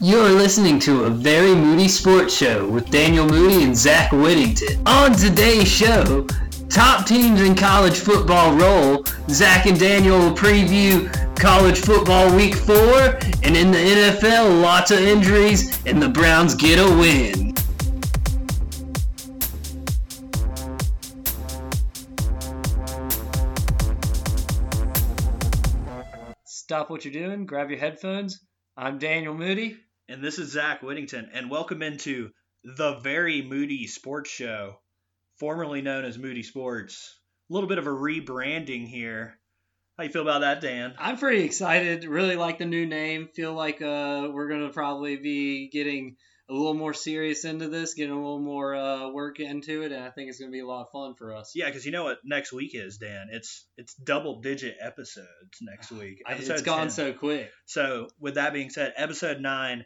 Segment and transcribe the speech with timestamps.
[0.00, 4.80] You're listening to a very moody sports show with Daniel Moody and Zach Whittington.
[4.86, 6.24] On today's show,
[6.68, 9.04] top teams in college football roll.
[9.28, 15.00] Zach and Daniel will preview college football week four, and in the NFL, lots of
[15.00, 17.56] injuries, and the Browns get a win.
[26.44, 28.44] Stop what you're doing, grab your headphones.
[28.76, 29.76] I'm Daniel Moody.
[30.10, 32.30] And this is Zach Whittington, and welcome into
[32.64, 34.78] the Very Moody Sports Show,
[35.36, 37.20] formerly known as Moody Sports.
[37.50, 39.38] A little bit of a rebranding here.
[39.98, 40.94] How you feel about that, Dan?
[40.98, 42.06] I'm pretty excited.
[42.06, 43.28] Really like the new name.
[43.34, 46.16] Feel like uh, we're gonna probably be getting
[46.48, 50.02] a little more serious into this, getting a little more uh, work into it, and
[50.02, 51.52] I think it's gonna be a lot of fun for us.
[51.54, 53.28] Yeah, because you know what next week is, Dan.
[53.30, 55.28] It's it's double digit episodes
[55.60, 56.22] next week.
[56.26, 56.90] Episode it's gone 10.
[56.92, 57.50] so quick.
[57.66, 59.84] So with that being said, episode nine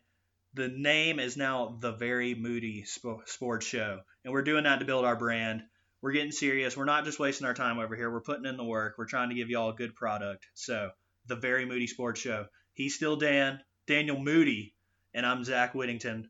[0.55, 5.04] the name is now the Very Moody Sports Show, and we're doing that to build
[5.04, 5.63] our brand.
[6.01, 6.77] We're getting serious.
[6.77, 8.10] We're not just wasting our time over here.
[8.10, 8.96] We're putting in the work.
[8.99, 10.46] We're trying to give y'all a good product.
[10.54, 10.90] So,
[11.27, 12.46] the Very Moody Sports Show.
[12.74, 14.74] He's still Dan, Daniel Moody,
[15.15, 16.29] and I'm Zach Whittington.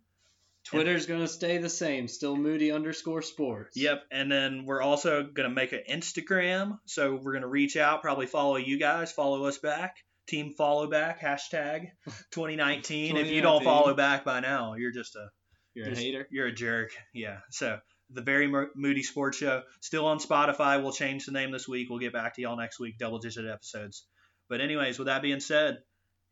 [0.65, 3.77] Twitter's going to stay the same, still Moody underscore sports.
[3.77, 4.05] Yep.
[4.13, 6.79] And then we're also going to make an Instagram.
[6.85, 9.97] So we're going to reach out, probably follow you guys, follow us back.
[10.29, 11.89] Team follow back hashtag
[12.31, 13.17] 2019.
[13.17, 15.29] if you don't follow back by now, you're just a
[15.75, 16.29] you're just, a hater.
[16.31, 16.91] You're a jerk.
[17.13, 17.39] Yeah.
[17.51, 17.79] So
[18.11, 20.83] the very moody sports show still on Spotify.
[20.83, 21.89] We'll change the name this week.
[21.91, 22.99] We'll get back to y'all next week.
[22.99, 24.05] Double digit episodes.
[24.49, 25.79] But anyways, with that being said,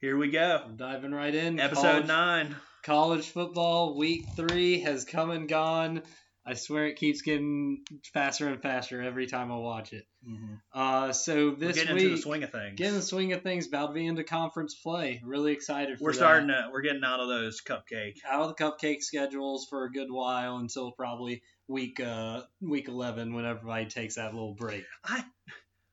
[0.01, 0.63] here we go.
[0.65, 1.59] I'm diving right in.
[1.59, 2.57] Episode college, nine.
[2.83, 6.03] College football week three has come and gone.
[6.47, 10.07] I swear it keeps getting faster and faster every time I watch it.
[10.27, 10.55] Mm-hmm.
[10.73, 12.79] Uh, so this we're getting week, into the swing of things.
[12.79, 15.21] Getting the swing of things, about to be into conference play.
[15.25, 15.99] Really excited.
[16.01, 16.17] we're that.
[16.17, 16.71] starting to.
[16.73, 18.17] We're getting out of those cupcake.
[18.29, 23.35] Out of the cupcake schedules for a good while until probably week uh week eleven
[23.35, 24.85] when everybody takes that little break.
[25.05, 25.23] I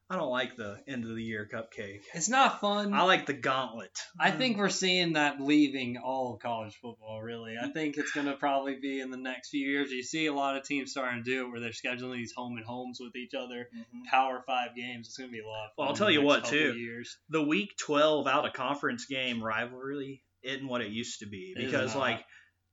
[0.10, 2.04] I don't like the end of the year cupcake.
[2.14, 2.94] It's not fun.
[2.94, 3.92] I like the gauntlet.
[4.18, 7.56] I think we're seeing that leaving all of college football, really.
[7.62, 9.92] I think it's going to probably be in the next few years.
[9.92, 12.56] You see a lot of teams starting to do it where they're scheduling these home
[12.56, 14.04] and homes with each other, mm-hmm.
[14.10, 15.08] Power Five games.
[15.08, 15.84] It's going to be a lot of fun.
[15.84, 16.74] Well, I'll tell you what, too.
[16.74, 17.18] Years.
[17.30, 21.96] The Week 12 out of conference game rivalry isn't what it used to be because,
[21.96, 22.24] like,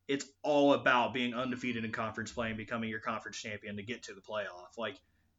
[0.06, 4.04] it's all about being undefeated in conference play and becoming your conference champion to get
[4.04, 4.78] to the playoff.
[4.78, 4.94] Like,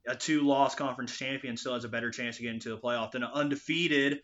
[0.08, 3.12] a two loss conference champion still has a better chance to get into the playoff
[3.12, 4.22] than an undefeated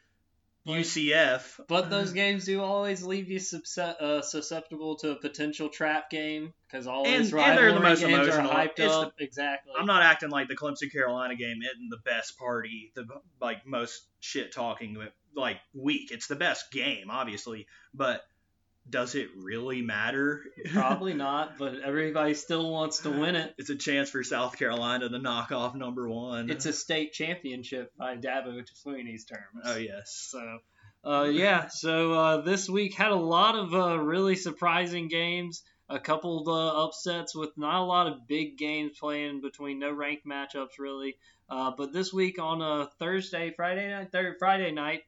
[0.67, 1.59] UCF.
[1.67, 3.39] But those games do always leave you
[3.77, 7.79] uh, susceptible to a potential trap game because all and, these rivalry and they're the
[7.79, 8.51] most games emotional.
[8.51, 9.17] are hyped it's up.
[9.17, 9.73] The, exactly.
[9.77, 13.07] I'm not acting like the Clemson Carolina game isn't the best party, the
[13.39, 14.97] like most shit talking
[15.35, 16.11] like week.
[16.11, 18.21] It's the best game, obviously, but
[18.89, 20.43] does it really matter?
[20.71, 23.53] Probably not, but everybody still wants to win it.
[23.57, 26.49] It's a chance for South Carolina to knock off number one.
[26.49, 29.63] It's a state championship by Dabo Swinney's terms.
[29.63, 30.27] Oh yes.
[30.29, 30.59] So,
[31.03, 31.67] uh, yeah.
[31.67, 35.63] So uh, this week had a lot of uh, really surprising games.
[35.87, 39.91] A couple of uh, upsets with not a lot of big games playing between no
[39.91, 41.17] ranked matchups really.
[41.49, 45.01] Uh, but this week on a Thursday, Friday night, third Friday night,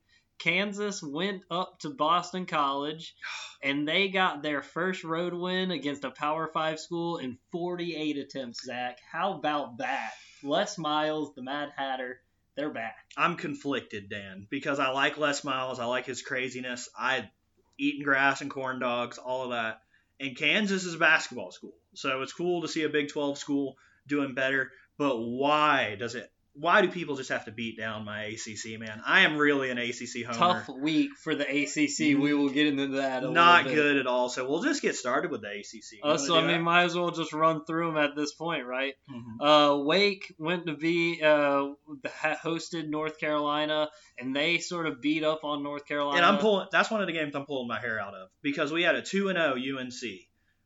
[0.43, 3.15] Kansas went up to Boston College
[3.63, 8.65] and they got their first road win against a Power 5 school in 48 attempts,
[8.65, 8.99] Zach.
[9.09, 10.11] How about that?
[10.43, 12.19] Les Miles, the Mad Hatter,
[12.55, 12.97] they're back.
[13.15, 15.79] I'm conflicted, Dan, because I like Les Miles.
[15.79, 16.89] I like his craziness.
[16.97, 17.29] I
[17.77, 19.81] eating grass and corn dogs, all of that.
[20.19, 21.73] And Kansas is a basketball school.
[21.93, 23.77] So it's cool to see a Big 12 school
[24.07, 24.71] doing better.
[24.97, 29.01] But why does it why do people just have to beat down my ACC, man?
[29.05, 30.37] I am really an ACC homer.
[30.37, 32.19] Tough week for the ACC.
[32.19, 33.23] We will get into that.
[33.23, 34.29] Not good at all.
[34.29, 35.99] So we'll just get started with the ACC.
[36.03, 38.93] Uh, so I mean, might as well just run through them at this point, right?
[39.11, 39.41] Mm-hmm.
[39.41, 41.69] Uh, Wake went to be uh,
[42.05, 46.17] hosted North Carolina, and they sort of beat up on North Carolina.
[46.17, 46.67] And I'm pulling.
[46.71, 49.01] That's one of the games I'm pulling my hair out of because we had a
[49.01, 50.03] two and zero oh UNC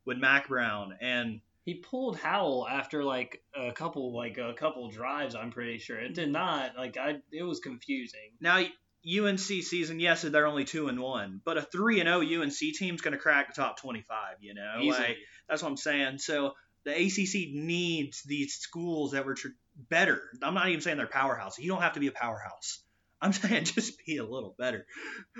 [0.04, 5.34] with Mack Brown and he pulled Howell after like a couple like a couple drives.
[5.34, 6.32] I'm pretty sure it did mm-hmm.
[6.32, 7.16] not like I.
[7.30, 8.30] It was confusing.
[8.40, 8.64] Now
[9.04, 12.54] UNC season, yes, they're only two and one, but a three and zero oh UNC
[12.54, 14.36] team's going to crack the top 25.
[14.40, 16.18] You know, like that's what I'm saying.
[16.18, 16.54] So
[16.84, 20.22] the ACC needs these schools that were tr- better.
[20.42, 21.58] I'm not even saying they're powerhouse.
[21.58, 22.82] You don't have to be a powerhouse.
[23.20, 24.86] I'm saying just be a little better.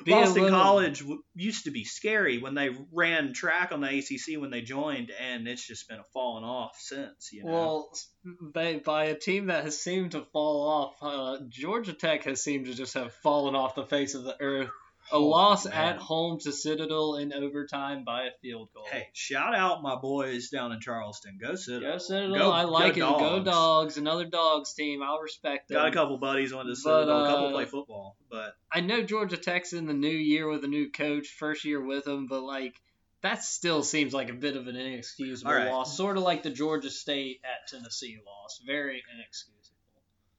[0.04, 0.58] Be Boston little...
[0.58, 4.62] College w- used to be scary when they ran track on the ACC when they
[4.62, 7.30] joined, and it's just been a falling off since.
[7.32, 7.52] You know?
[7.52, 7.92] Well,
[8.40, 12.66] by, by a team that has seemed to fall off, uh, Georgia Tech has seemed
[12.66, 14.70] to just have fallen off the face of the earth.
[15.10, 18.84] A oh, loss at home to Citadel in overtime by a field goal.
[18.90, 21.38] Hey, shout out my boys down in Charleston.
[21.40, 21.92] Go Citadel.
[21.92, 22.38] Go Citadel.
[22.38, 23.10] Go, I like go it.
[23.10, 23.22] Dogs.
[23.22, 23.96] Go Dogs.
[23.96, 25.02] Another Dogs team.
[25.02, 25.78] I'll respect them.
[25.78, 27.10] Got a couple buddies went to Citadel.
[27.10, 28.16] Uh, a couple play football.
[28.30, 31.28] But I know Georgia Tech's in the new year with a new coach.
[31.28, 32.74] First year with them, but like
[33.22, 35.70] that still seems like a bit of an inexcusable right.
[35.70, 35.96] loss.
[35.96, 38.60] Sort of like the Georgia State at Tennessee loss.
[38.64, 39.57] Very inexcusable.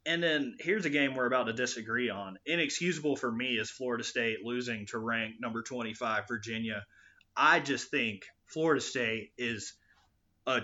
[0.10, 2.40] And then here's a game we're about to disagree on.
[2.48, 6.84] Inexcusable for me is Florida State losing to rank number 25 Virginia.
[7.38, 9.74] I just think Florida State is
[10.48, 10.62] a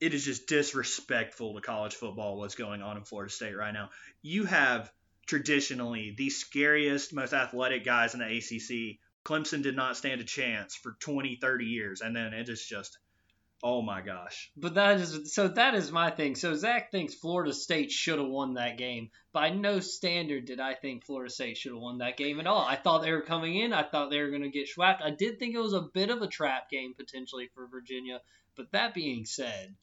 [0.00, 3.90] it is just disrespectful to college football what's going on in Florida State right now.
[4.22, 4.90] You have
[5.26, 9.00] traditionally the scariest, most athletic guys in the ACC.
[9.22, 12.96] Clemson did not stand a chance for 20, 30 years, and then it is just
[13.62, 14.52] Oh my gosh.
[14.56, 16.36] But that is so that is my thing.
[16.36, 19.10] So Zach thinks Florida State should have won that game.
[19.32, 22.64] By no standard did I think Florida State should have won that game at all.
[22.64, 23.72] I thought they were coming in.
[23.72, 25.02] I thought they were going to get swapped.
[25.02, 28.20] I did think it was a bit of a trap game potentially for Virginia.
[28.54, 29.74] But that being said,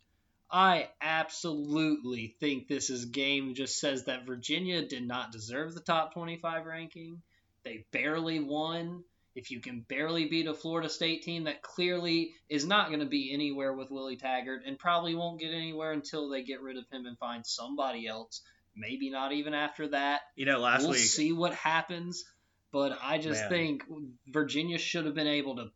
[0.49, 6.13] I absolutely think this is game just says that Virginia did not deserve the top
[6.13, 7.21] 25 ranking.
[7.63, 9.03] They barely won
[9.35, 13.05] if you can barely beat a Florida State team that clearly is not going to
[13.05, 16.85] be anywhere with Willie Taggart and probably won't get anywhere until they get rid of
[16.89, 18.41] him and find somebody else.
[18.75, 20.21] Maybe not even after that.
[20.35, 20.99] You know, last we'll week.
[20.99, 22.23] see what happens.
[22.71, 23.49] But I just Man.
[23.49, 23.83] think
[24.27, 25.67] Virginia should have been able to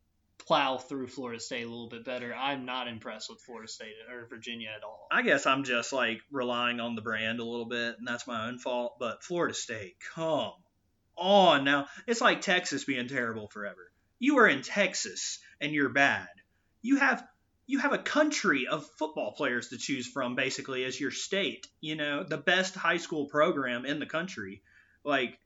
[0.46, 2.34] plow through Florida State a little bit better.
[2.34, 5.08] I'm not impressed with Florida State or Virginia at all.
[5.12, 8.48] I guess I'm just like relying on the brand a little bit, and that's my
[8.48, 8.98] own fault.
[9.00, 10.54] But Florida State, come
[11.20, 11.88] on now.
[12.08, 13.92] It's like Texas being terrible forever.
[14.20, 16.28] You are in Texas and you're bad.
[16.82, 17.26] You have
[17.68, 21.96] you have a country of football players to choose from basically as your state, you
[21.96, 24.64] know, the best high school program in the country.
[25.04, 25.38] Like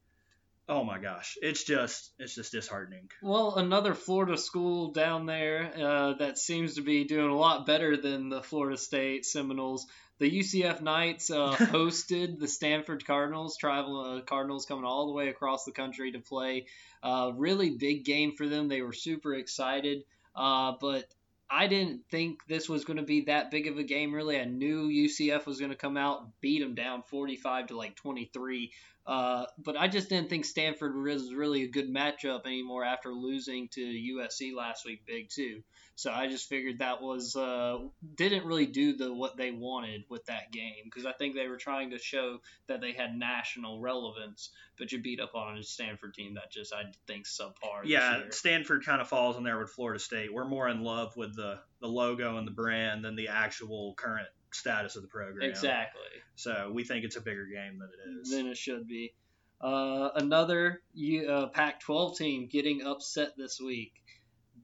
[0.67, 3.09] oh my gosh, it's just it's just disheartening.
[3.21, 7.97] Well, another Florida school down there uh, that seems to be doing a lot better
[7.97, 9.85] than the Florida State Seminoles
[10.19, 13.57] the UCF Knights uh, hosted the Stanford Cardinals.
[13.57, 16.67] Travel uh, Cardinals coming all the way across the country to play.
[17.01, 18.67] Uh, really big game for them.
[18.67, 20.03] They were super excited,
[20.35, 21.05] uh, but
[21.49, 24.13] I didn't think this was going to be that big of a game.
[24.13, 27.95] Really, I knew UCF was going to come out beat them down 45 to like
[27.95, 28.71] 23.
[29.05, 33.67] Uh, but I just didn't think Stanford was really a good matchup anymore after losing
[33.69, 35.61] to USC last week, big too.
[35.95, 37.77] So I just figured that was uh,
[38.15, 41.57] didn't really do the what they wanted with that game because I think they were
[41.57, 46.15] trying to show that they had national relevance, but you beat up on a Stanford
[46.15, 47.83] team that just I think subpar.
[47.85, 50.33] Yeah, Stanford kind of falls in there with Florida State.
[50.33, 54.27] We're more in love with the the logo and the brand than the actual current
[54.51, 55.47] status of the program.
[55.47, 56.01] Exactly.
[56.35, 58.31] So we think it's a bigger game than it is.
[58.31, 59.13] Than it should be.
[59.61, 60.81] Uh, another
[61.29, 63.93] uh, Pac-12 team getting upset this week.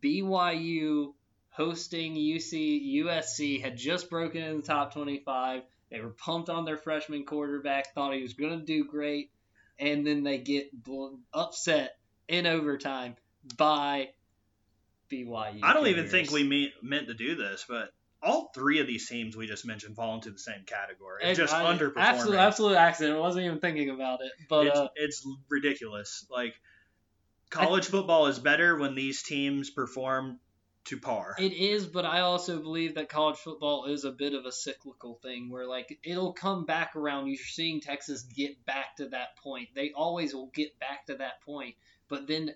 [0.04, 1.14] BYU
[1.50, 5.63] hosting UC USC had just broken in the top 25.
[5.92, 9.31] They were pumped on their freshman quarterback, thought he was going to do great,
[9.80, 10.69] and then they get
[11.34, 11.98] upset
[12.28, 13.16] in overtime
[13.57, 14.10] by
[15.12, 15.60] BYU.
[15.63, 17.92] I don't even think we mean, meant to do this, but
[18.22, 21.24] all three of these teams we just mentioned fall into the same category.
[21.24, 21.94] It's just I, underperforming.
[21.98, 23.18] Absolute, absolute accident.
[23.18, 26.25] I wasn't even thinking about it, but it's, uh, it's ridiculous.
[26.30, 26.54] Like
[27.50, 30.40] college I, football is better when these teams perform
[30.90, 31.36] to par.
[31.38, 35.19] It is, but I also believe that college football is a bit of a cyclical
[35.22, 37.28] thing where like it'll come back around.
[37.28, 39.69] You're seeing Texas get back to that point.
[39.76, 41.76] They always will get back to that point,
[42.08, 42.56] but then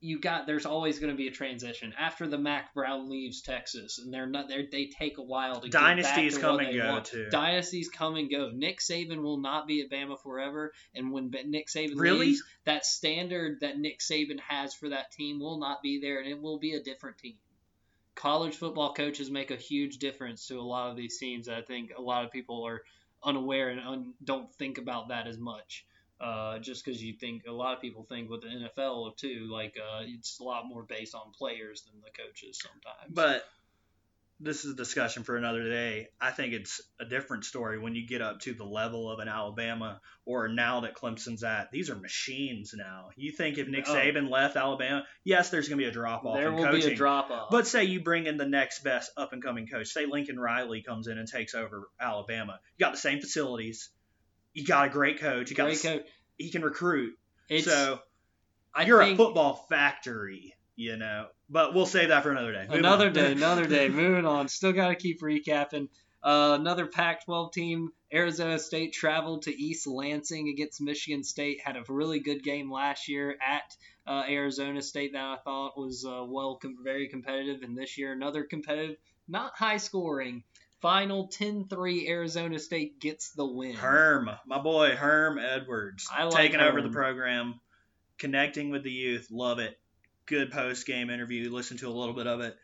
[0.00, 3.98] you got there's always going to be a transition after the Mack Brown leaves Texas,
[3.98, 6.76] and they're not they they take a while to dynasties get back to come and
[6.76, 7.04] go want.
[7.04, 7.28] too.
[7.30, 8.50] Dynasties come and go.
[8.54, 12.26] Nick Saban will not be at Bama forever, and when Nick Saban really?
[12.26, 16.28] leaves, that standard that Nick Saban has for that team will not be there, and
[16.28, 17.36] it will be a different team.
[18.16, 21.48] College football coaches make a huge difference to a lot of these teams.
[21.48, 22.82] I think a lot of people are
[23.22, 25.86] unaware and un, don't think about that as much.
[26.18, 29.76] Uh, just because you think a lot of people think with the NFL too, like
[29.78, 33.12] uh, it's a lot more based on players than the coaches sometimes.
[33.12, 33.44] But
[34.38, 36.08] this is a discussion for another day.
[36.20, 39.28] I think it's a different story when you get up to the level of an
[39.28, 41.70] Alabama or now that Clemson's at.
[41.70, 43.10] These are machines now.
[43.16, 43.94] You think if Nick oh.
[43.94, 46.36] Saban left Alabama, yes, there's going to be a drop off.
[46.36, 47.48] There will coaching, be a drop off.
[47.50, 49.88] But say you bring in the next best up and coming coach.
[49.88, 52.60] Say Lincoln Riley comes in and takes over Alabama.
[52.76, 53.90] You got the same facilities
[54.56, 55.50] you got a great coach.
[55.50, 56.06] You got great coach.
[56.38, 57.16] He can recruit.
[57.48, 58.00] It's, so
[58.74, 61.26] I you're a football factory, you know.
[61.48, 62.66] But we'll save that for another day.
[62.68, 63.12] Move another on.
[63.12, 63.88] day, another day.
[63.90, 64.48] Moving on.
[64.48, 65.88] Still got to keep recapping.
[66.22, 71.60] Uh, another Pac-12 team, Arizona State, traveled to East Lansing against Michigan State.
[71.64, 73.76] Had a really good game last year at
[74.08, 78.12] uh, Arizona State that I thought was uh, well, com- very competitive, and this year
[78.12, 78.96] another competitive,
[79.28, 80.42] not high scoring.
[80.82, 83.74] Final 10-3 Arizona State gets the win.
[83.74, 87.60] Herm, my boy Herm Edwards, I like taking over the program,
[88.18, 89.28] connecting with the youth.
[89.30, 89.78] Love it.
[90.26, 91.50] Good post game interview.
[91.50, 92.56] Listen to a little bit of it.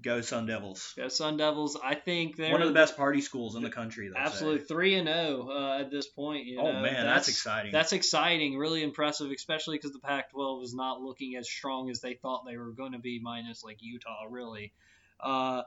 [0.00, 0.94] Go Sun Devils.
[0.96, 1.78] Go Sun Devils.
[1.82, 4.10] I think they're One of the best party schools in the country.
[4.16, 6.44] absolutely three and zero uh, at this point.
[6.46, 7.70] You Oh know, man, that's, exciting.
[7.72, 12.14] That's exciting, really impressive, especially because the Pac-12 is not looking as strong as they
[12.14, 14.72] thought they were going to be, minus like Utah, really.
[15.20, 15.62] Uh,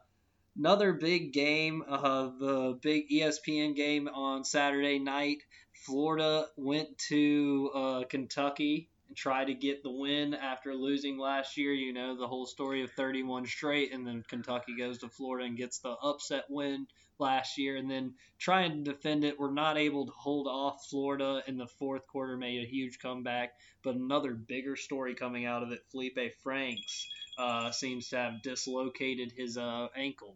[0.57, 5.37] another big game, uh, the big ESPN game on Saturday night.
[5.85, 11.71] Florida went to uh, Kentucky and tried to get the win after losing last year.
[11.71, 15.55] You know the whole story of 31 straight, and then Kentucky goes to Florida and
[15.57, 16.85] gets the upset win
[17.17, 19.39] last year, and then trying to defend it.
[19.39, 23.53] We're not able to hold off Florida in the fourth quarter, made a huge comeback.
[23.83, 27.07] But another bigger story coming out of it, Feleipe Franks
[27.37, 30.35] uh, seems to have dislocated his uh, ankle.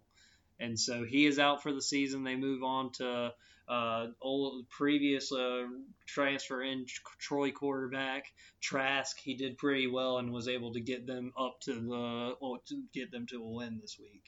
[0.57, 2.23] And so he is out for the season.
[2.23, 3.33] They move on to
[3.69, 5.63] uh, old previous uh,
[6.07, 6.85] transfer in
[7.19, 8.25] Troy quarterback
[8.61, 9.17] Trask.
[9.19, 12.83] He did pretty well and was able to get them up to the or to
[12.93, 14.23] get them to a win this week.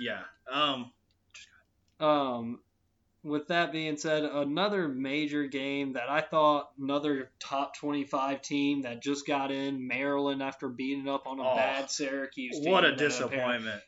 [0.00, 0.22] yeah.
[0.50, 0.92] Um.
[2.00, 2.60] Um,
[3.24, 9.02] with that being said, another major game that I thought another top 25 team that
[9.02, 12.70] just got in Maryland after beating up on a Oh, bad Syracuse team.
[12.70, 13.82] What a that apparently- disappointment.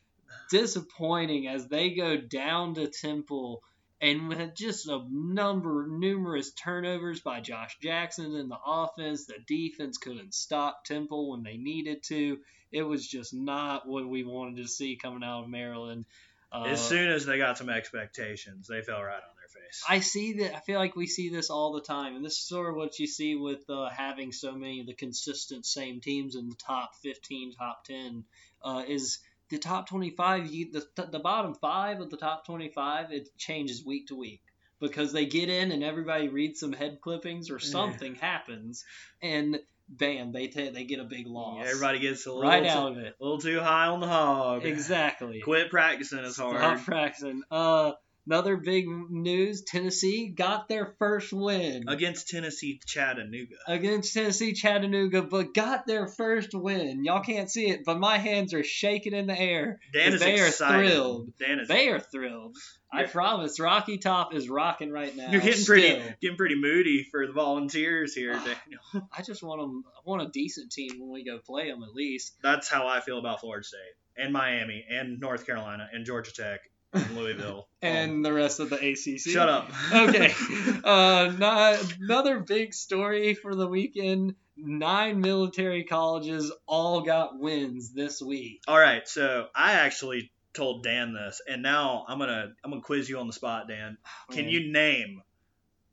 [0.51, 3.63] Disappointing as they go down to Temple
[4.01, 9.25] and with just a number numerous turnovers by Josh Jackson in the offense.
[9.25, 12.39] The defense couldn't stop Temple when they needed to.
[12.71, 16.05] It was just not what we wanted to see coming out of Maryland.
[16.51, 19.83] Uh, as soon as they got some expectations, they fell right on their face.
[19.87, 20.55] I see that.
[20.55, 22.99] I feel like we see this all the time, and this is sort of what
[22.99, 26.95] you see with uh, having so many of the consistent same teams in the top
[27.03, 28.25] 15, top 10.
[28.63, 29.19] Uh, is
[29.51, 30.47] the top 25?
[30.47, 34.41] You, the the bottom five of the top 25, it changes week to week
[34.79, 38.83] because they get in and everybody reads some head clippings or something happens,
[39.21, 41.65] and bam, they ta they get a big loss.
[41.67, 43.15] Everybody gets a little, right too, out of it.
[43.19, 44.65] a little too high on the hog.
[44.65, 45.41] Exactly.
[45.41, 47.43] Quit practicing as hard Stop practicing.
[47.51, 47.91] Uh,
[48.31, 53.55] another big news: Tennessee got their first win Against Tennessee Chattanooga.
[53.67, 57.03] against Tennessee Chattanooga, but got their first win.
[57.03, 59.79] Y'all can't see it, but my hands are shaking in the air.
[59.93, 61.33] Dan is they are thrilled.
[61.39, 61.67] Dan is.
[61.67, 62.55] They are thrilled.
[62.93, 63.59] I promise.
[63.59, 65.31] Rocky Top is rocking right now.
[65.31, 68.43] You're getting pretty, getting pretty moody for the volunteers here, Ah.
[68.45, 69.09] Daniel.
[69.17, 69.83] I just want them.
[69.95, 72.35] I want a decent team when we go play them at least.
[72.41, 73.79] That's how I feel about Florida State
[74.17, 76.59] and Miami and North Carolina and Georgia Tech
[76.93, 77.67] Louisville.
[77.83, 79.19] And the rest of the ACC.
[79.21, 79.71] Shut up.
[79.93, 80.33] okay.
[80.83, 84.35] Uh, not, another big story for the weekend.
[84.55, 88.61] Nine military colleges all got wins this week.
[88.67, 93.09] All right, so I actually told Dan this, and now I'm gonna I'm gonna quiz
[93.09, 93.97] you on the spot, Dan.
[94.29, 94.53] Can Man.
[94.53, 95.23] you name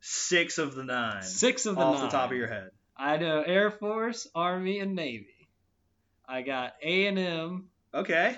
[0.00, 2.04] six of the nine Six of the off nine.
[2.04, 2.70] the top of your head?
[2.96, 5.48] I know Air Force, Army, and Navy.
[6.28, 7.68] I got A and M.
[7.94, 8.36] Okay.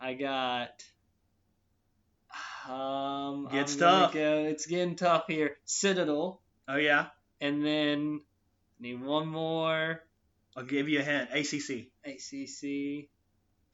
[0.00, 0.84] I got.
[2.68, 4.12] Um, Gets tough.
[4.14, 5.56] Go, it's getting tough here.
[5.64, 7.06] Citadel, Oh yeah.
[7.40, 8.20] and then
[8.80, 10.00] need one more.
[10.56, 11.30] I'll give you a hint.
[11.32, 11.88] ACC.
[12.04, 13.08] ACC.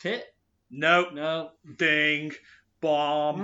[0.03, 0.25] Pitt.
[0.71, 1.13] Nope.
[1.13, 1.51] No.
[1.77, 2.33] Ding.
[2.81, 3.37] Bomb.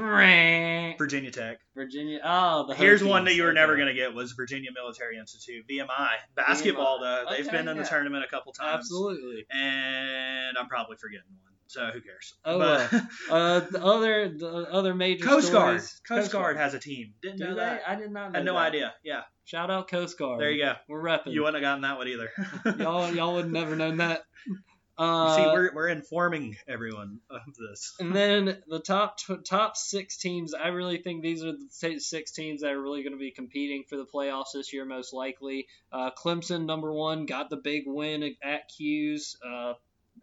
[0.96, 1.30] Virginia.
[1.30, 1.58] Tech.
[1.74, 5.66] Virginia Oh, the Here's one that you were never gonna get was Virginia Military Institute,
[5.68, 6.12] VMI.
[6.34, 8.78] Basketball though, they've Okay, been in the tournament a couple times.
[8.78, 9.44] Absolutely.
[9.50, 12.34] And I'm probably forgetting one, so who cares?
[12.44, 12.92] Oh, but,
[13.30, 15.80] Uh, the other the other major Coast Guard.
[15.80, 17.14] stories- Coast Guard has a team.
[17.22, 17.82] Didn't Do know that.
[17.86, 18.34] I did not know.
[18.34, 18.58] I had no that.
[18.60, 18.94] idea.
[19.04, 19.22] Yeah.
[19.44, 20.40] Shout out Coast Guard.
[20.40, 20.74] There you go.
[20.88, 21.32] We're repping.
[21.32, 22.30] You wouldn't have gotten that one either.
[22.82, 24.22] y'all y'all would never known that.
[24.98, 27.92] Uh, See, we're, we're informing everyone of this.
[28.00, 30.54] and then the top tw- top six teams.
[30.54, 33.84] I really think these are the six teams that are really going to be competing
[33.90, 35.66] for the playoffs this year, most likely.
[35.92, 39.36] Uh, Clemson, number one, got the big win at, at Cuse.
[39.46, 39.74] Uh,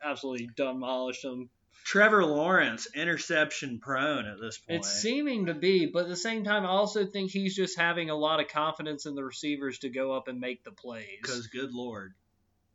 [0.03, 1.50] absolutely demolished them.
[1.83, 4.79] Trevor Lawrence, interception prone at this point.
[4.79, 8.10] It's seeming to be, but at the same time, I also think he's just having
[8.10, 11.19] a lot of confidence in the receivers to go up and make the plays.
[11.22, 12.13] Because, good lord,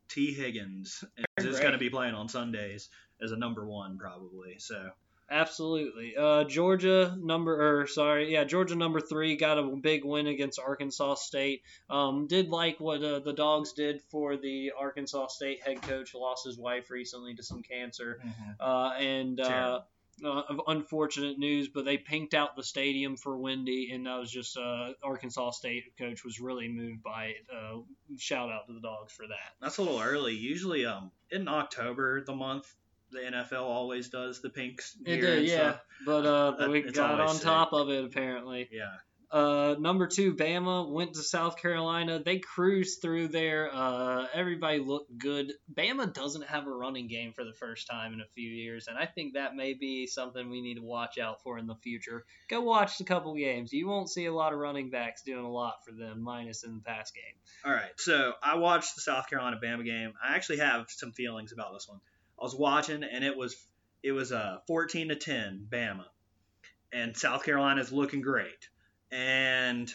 [0.08, 1.04] Tee Higgins
[1.38, 2.90] is going to be playing on Sundays
[3.22, 4.58] as a number one, probably.
[4.58, 4.90] So,
[5.30, 6.14] Absolutely.
[6.16, 11.16] Uh, Georgia number, or sorry, yeah, Georgia number three got a big win against Arkansas
[11.16, 11.62] State.
[11.90, 16.14] Um, did like what uh, the Dogs did for the Arkansas State head coach.
[16.14, 18.20] Lost his wife recently to some cancer.
[18.58, 19.80] Uh, and uh,
[20.24, 24.56] uh, unfortunate news, but they pinked out the stadium for Wendy, and that was just
[24.56, 27.46] uh, Arkansas State coach was really moved by it.
[27.54, 27.78] Uh,
[28.16, 29.54] shout out to the dogs for that.
[29.60, 30.34] That's a little early.
[30.34, 32.74] Usually, um, in October, the month
[33.10, 34.96] the NFL always does the pinks.
[35.06, 35.80] It did, yeah, stuff.
[36.06, 37.42] but uh, That- we got on sick.
[37.44, 38.68] top of it apparently.
[38.72, 38.94] Yeah.
[39.30, 42.18] Uh, number two, Bama went to South Carolina.
[42.24, 43.68] They cruised through there.
[43.70, 45.52] Uh, everybody looked good.
[45.70, 48.96] Bama doesn't have a running game for the first time in a few years, and
[48.96, 52.24] I think that may be something we need to watch out for in the future.
[52.48, 53.70] Go watch a couple games.
[53.70, 56.76] You won't see a lot of running backs doing a lot for them, minus in
[56.76, 57.24] the pass game.
[57.66, 60.14] All right, so I watched the South Carolina Bama game.
[60.26, 62.00] I actually have some feelings about this one.
[62.40, 63.56] I was watching, and it was
[64.02, 66.04] it was a 14 to 10 Bama,
[66.92, 68.68] and South Carolina is looking great.
[69.10, 69.92] And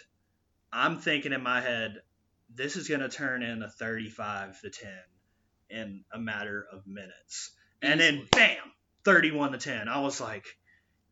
[0.71, 2.01] I'm thinking in my head,
[2.53, 4.91] this is gonna turn into 35 to 10
[5.69, 8.57] in a matter of minutes, and then bam,
[9.05, 9.87] 31 to 10.
[9.87, 10.45] I was like,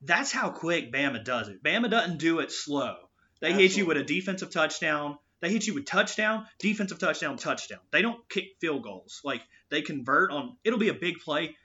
[0.02, 1.64] that's how quick Bama does it.
[1.64, 2.96] Bama doesn't do it slow.
[3.40, 5.18] They hit you with a defensive touchdown.
[5.42, 7.80] They hit you with touchdown, defensive touchdown, touchdown.
[7.92, 9.22] They don't kick field goals.
[9.24, 10.56] Like they convert on.
[10.64, 11.56] It'll be a big play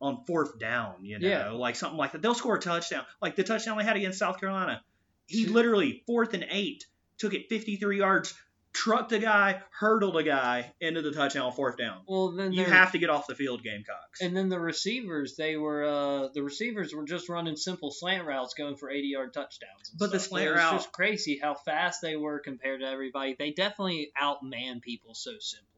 [0.00, 1.04] on fourth down.
[1.04, 1.50] You know, Yeah.
[1.50, 2.22] like something like that.
[2.22, 3.04] They'll score a touchdown.
[3.20, 4.82] Like the touchdown they had against South Carolina.
[5.26, 6.84] He literally fourth and eight
[7.18, 8.34] took it 53 yards,
[8.74, 12.02] trucked a guy, hurdled a guy into the touchdown on fourth down.
[12.06, 14.20] Well, then You have to get off the field, Gamecocks.
[14.20, 18.52] And then the receivers, they were uh, the receivers were just running simple slant routes,
[18.54, 19.90] going for 80 yard touchdowns.
[19.96, 23.36] But the slant was route- just crazy how fast they were compared to everybody.
[23.38, 25.68] They definitely outman people so simply.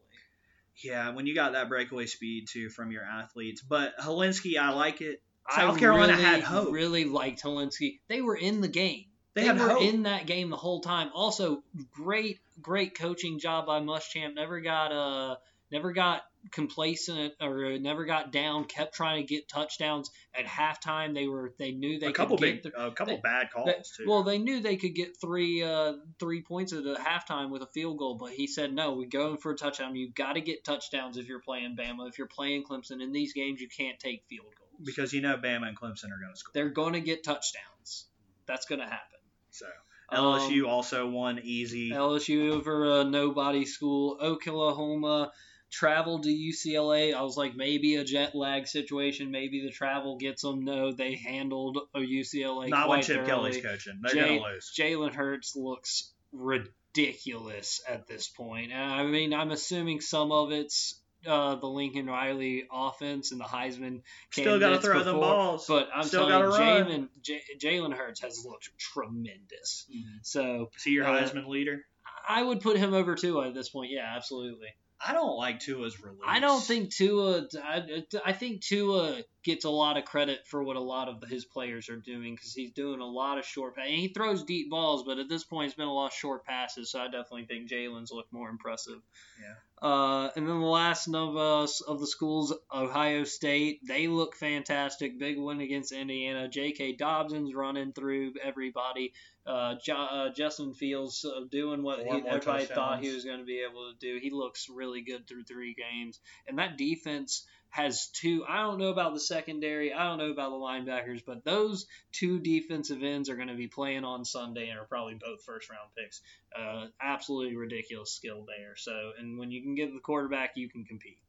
[0.83, 3.61] Yeah, when you got that breakaway speed too from your athletes.
[3.61, 5.21] But Hilinski, I like it.
[5.49, 6.71] I South Carolina really, had hope.
[6.71, 7.99] Really liked Hilinski.
[8.09, 9.05] They were in the game.
[9.33, 9.81] They, They, had were hope.
[9.81, 11.09] in that game the whole time.
[11.13, 14.35] Also, great, great coaching job by Muschamp.
[14.35, 15.35] Never got uh,
[15.71, 18.65] never got complacent or never got down.
[18.65, 21.13] Kept trying to get touchdowns at halftime.
[21.13, 23.65] They were they knew they a couple could big, get a couple they- bad calls
[23.67, 24.05] That- too.
[24.07, 27.67] well, they knew they could get three uh, three points at the halftime with a
[27.67, 28.93] field goal, but he said no.
[28.93, 29.95] We're going for a touchdown.
[29.95, 32.07] You got to get touchdowns if you're playing Bama.
[32.09, 35.37] If you're playing Clemson in these games, you can't take field goals because you know
[35.37, 36.51] Bama and Clemson are going to score.
[36.53, 38.07] they're going to get touchdowns.
[38.45, 39.19] That's going to happen.
[39.51, 39.65] So
[40.13, 41.91] LSU Um, also won easy.
[41.91, 44.17] LSU over a nobody school.
[44.21, 45.31] Oklahoma
[45.69, 47.13] traveled to UCLA.
[47.13, 49.31] I was like, maybe a jet lag situation.
[49.31, 50.63] Maybe the travel gets them.
[50.63, 52.69] No, they handled a UCLA.
[52.69, 53.51] Not when Chip thoroughly.
[53.51, 53.99] Kelly's coaching.
[54.01, 54.73] They're Jay- to lose.
[54.77, 58.71] Jalen Hurts looks ridiculous at this point.
[58.71, 63.45] And I mean, I'm assuming some of it's uh, the Lincoln Riley offense and the
[63.45, 64.01] Heisman
[64.31, 65.65] Still got to candidates throw them before, balls.
[65.67, 67.37] But I'm Still telling you.
[67.59, 69.85] Jalen Hurts has looked tremendous.
[69.93, 70.19] Mhm.
[70.23, 71.85] So See your uh, Heisman leader.
[72.29, 73.91] I would put him over Tua at this point.
[73.91, 74.67] Yeah, absolutely.
[75.05, 76.21] I don't like Tua's release.
[76.25, 77.47] I don't think Tua.
[77.63, 81.43] I, I think Tua gets a lot of credit for what a lot of his
[81.45, 83.75] players are doing because he's doing a lot of short.
[83.75, 86.13] pa- And he throws deep balls, but at this point, it's been a lot of
[86.13, 86.91] short passes.
[86.91, 88.99] So I definitely think Jalen's looked more impressive.
[89.41, 89.87] Yeah.
[89.89, 95.19] Uh, and then the last of us of the schools, Ohio State, they look fantastic.
[95.19, 96.47] Big win against Indiana.
[96.47, 96.95] J.K.
[96.95, 99.13] Dobbins's running through everybody.
[99.45, 103.59] Uh, uh, Justin Fields uh, doing what he, everybody thought he was going to be
[103.69, 104.19] able to do.
[104.21, 106.19] He looks really good through three games.
[106.47, 108.43] And that defense has two.
[108.47, 109.93] I don't know about the secondary.
[109.93, 113.67] I don't know about the linebackers, but those two defensive ends are going to be
[113.67, 116.21] playing on Sunday and are probably both first round picks.
[116.57, 118.75] Uh, absolutely ridiculous skill there.
[118.75, 121.19] So, and when you can get the quarterback, you can compete.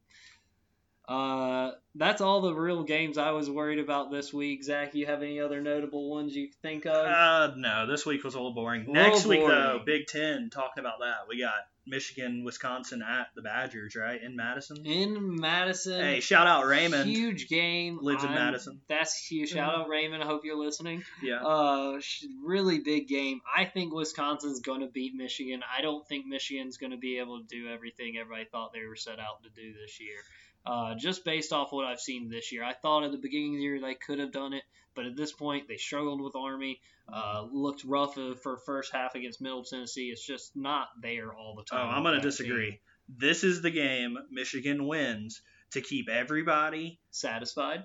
[1.08, 4.62] Uh, that's all the real games I was worried about this week.
[4.62, 7.06] Zach, you have any other notable ones you think of?
[7.06, 8.84] Uh, no, this week was a little boring.
[8.86, 9.80] A Next little week, though.
[9.86, 11.26] Big Ten, talking about that.
[11.26, 11.54] We got
[11.88, 14.22] Michigan, Wisconsin at the Badgers, right?
[14.22, 14.84] In Madison.
[14.84, 16.00] In Madison.
[16.00, 17.08] Hey, shout out Raymond.
[17.08, 17.98] Huge game.
[18.02, 18.80] Lives in I'm- Madison.
[18.88, 19.50] That's huge.
[19.50, 20.22] Shout out Raymond.
[20.22, 21.04] I hope you're listening.
[21.22, 21.42] Yeah.
[21.44, 22.00] Uh,
[22.44, 23.40] really big game.
[23.56, 25.62] I think Wisconsin's going to beat Michigan.
[25.76, 28.96] I don't think Michigan's going to be able to do everything everybody thought they were
[28.96, 30.18] set out to do this year.
[30.66, 33.58] Uh, just based off what I've seen this year, I thought at the beginning of
[33.58, 34.64] the year they could have done it,
[34.98, 36.80] but at this point they struggled with Army.
[37.10, 40.08] Uh, looked rough uh, for first half against Middle Tennessee.
[40.10, 41.86] It's just not there all the time.
[41.86, 41.90] Oh.
[41.96, 42.30] I'm going to that team.
[42.48, 42.80] disagree.
[43.08, 47.84] This is the game Michigan wins to keep everybody Satisfied?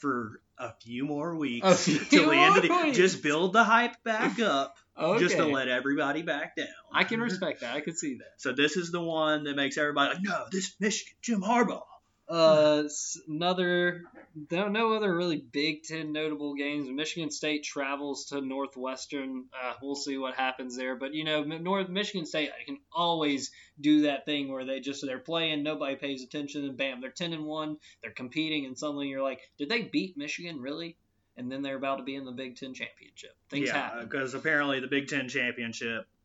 [0.00, 3.52] for a few more weeks A few till the end of the more just build
[3.52, 5.18] the hype back up Okay.
[5.22, 6.66] just to let everybody back down.
[6.92, 7.76] I can respect that.
[7.76, 8.32] I can see that.
[8.38, 11.82] So this is the one that makes everybody like, no, this Michigan, Jim Harbaugh.
[12.28, 12.84] Uh,
[13.26, 14.02] another,
[14.50, 16.88] no, no other really Big Ten notable games.
[16.90, 19.46] Michigan State travels to Northwestern.
[19.52, 20.94] Uh, we'll see what happens there.
[20.94, 25.18] But you know, North Michigan State can always do that thing where they just they're
[25.18, 27.78] playing, nobody pays attention, and bam, they're ten and one.
[28.02, 30.96] They're competing, and suddenly you're like, did they beat Michigan really?
[31.38, 33.30] and then they're about to be in the Big Ten championship.
[33.48, 34.04] Things yeah, happen.
[34.04, 36.17] because apparently the Big Ten championship, sh-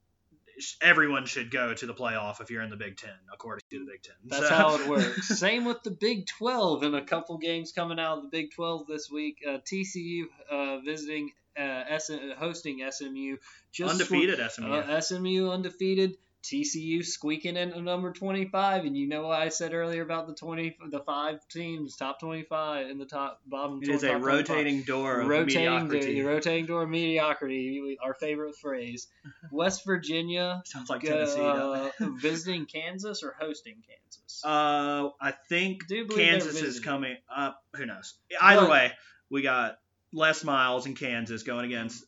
[0.81, 3.85] everyone should go to the playoff if you're in the Big Ten, according to the
[3.91, 4.15] Big Ten.
[4.25, 5.27] That's So- how it works.
[5.39, 8.87] Same with the Big 12 and a couple games coming out of the Big 12
[8.87, 9.37] this week.
[9.47, 13.37] Uh, TCU uh, visiting, uh, S- hosting SMU.
[13.71, 14.71] Just undefeated SMU.
[14.73, 16.17] Uh, SMU undefeated.
[16.43, 20.77] TCU squeaking into number 25, and you know what I said earlier about the 20,
[20.91, 23.79] the five teams, top 25 in the top bottom.
[23.82, 24.21] it is a 25.
[24.25, 26.21] rotating door of rotating mediocrity.
[26.21, 29.08] door, rotating door of mediocrity, our favorite phrase.
[29.51, 31.39] West Virginia Sounds like Tennessee.
[31.41, 34.41] uh, visiting Kansas or hosting Kansas.
[34.43, 37.63] Uh, I think Kansas is coming up.
[37.75, 38.15] Who knows?
[38.41, 38.91] Either But- way,
[39.29, 39.77] we got
[40.12, 42.03] Les Miles in Kansas going against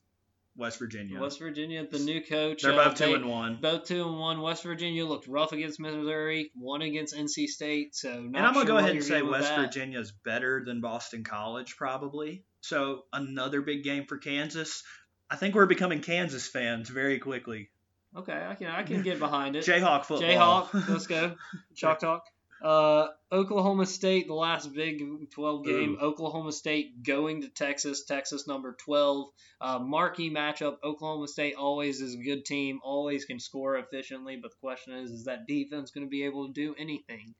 [0.57, 1.19] West Virginia.
[1.19, 2.61] West Virginia, the new coach.
[2.63, 3.57] They're uh, both two they- and one.
[3.61, 4.41] Both two and one.
[4.41, 7.95] West Virginia looked rough against Missouri, one against NC State.
[7.95, 10.81] So not And I'm gonna sure go ahead and say West Virginia is better than
[10.81, 12.43] Boston College, probably.
[12.61, 14.83] So another big game for Kansas.
[15.29, 17.69] I think we're becoming Kansas fans very quickly.
[18.15, 19.65] Okay, I can I can get behind it.
[19.65, 20.67] Jayhawk football.
[20.69, 21.35] Jayhawk, let's go.
[21.75, 22.25] Chalk talk.
[22.65, 24.99] Uh, Oklahoma State, the last Big
[25.29, 25.97] 12 game.
[26.01, 28.05] Oklahoma State going to Texas.
[28.05, 29.29] Texas number 12.
[29.61, 30.77] Uh, marquee matchup.
[30.83, 32.79] Oklahoma State always is a good team.
[32.83, 34.37] Always can score efficiently.
[34.37, 37.35] But the question is, is that defense going to be able to do anything?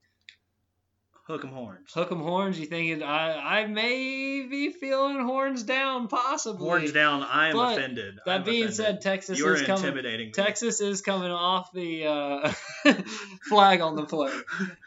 [1.27, 1.91] Hook 'em horns.
[1.91, 2.59] Hook 'em horns.
[2.59, 6.67] You thinking I I may be feeling horns down, possibly.
[6.67, 7.23] Horns down.
[7.23, 8.19] I am But offended.
[8.27, 8.75] That I'm being offended.
[8.75, 10.31] said, Texas you is coming.
[10.33, 12.53] Texas is coming off the uh,
[13.49, 14.31] flag on the play.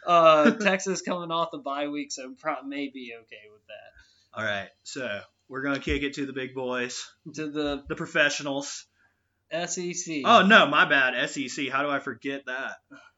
[0.07, 4.39] Uh, Texas coming off the bye week, so pro- may be okay with that.
[4.41, 8.87] All right, so we're gonna kick it to the big boys, To the the professionals.
[9.51, 10.23] SEC.
[10.25, 11.29] Oh no, my bad.
[11.31, 11.69] SEC.
[11.69, 12.77] How do I forget that?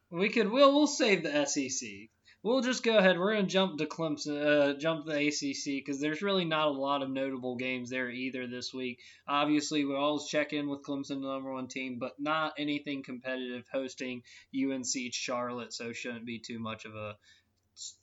[0.09, 0.49] we could.
[0.49, 2.09] We'll we'll save the SEC.
[2.43, 3.19] We'll just go ahead.
[3.19, 6.71] We're gonna jump to Clemson, uh, jump to the ACC because there's really not a
[6.71, 8.99] lot of notable games there either this week.
[9.27, 13.65] Obviously, we always check in with Clemson, the number one team, but not anything competitive
[13.71, 14.23] hosting
[14.55, 17.15] UNC Charlotte, so shouldn't be too much of a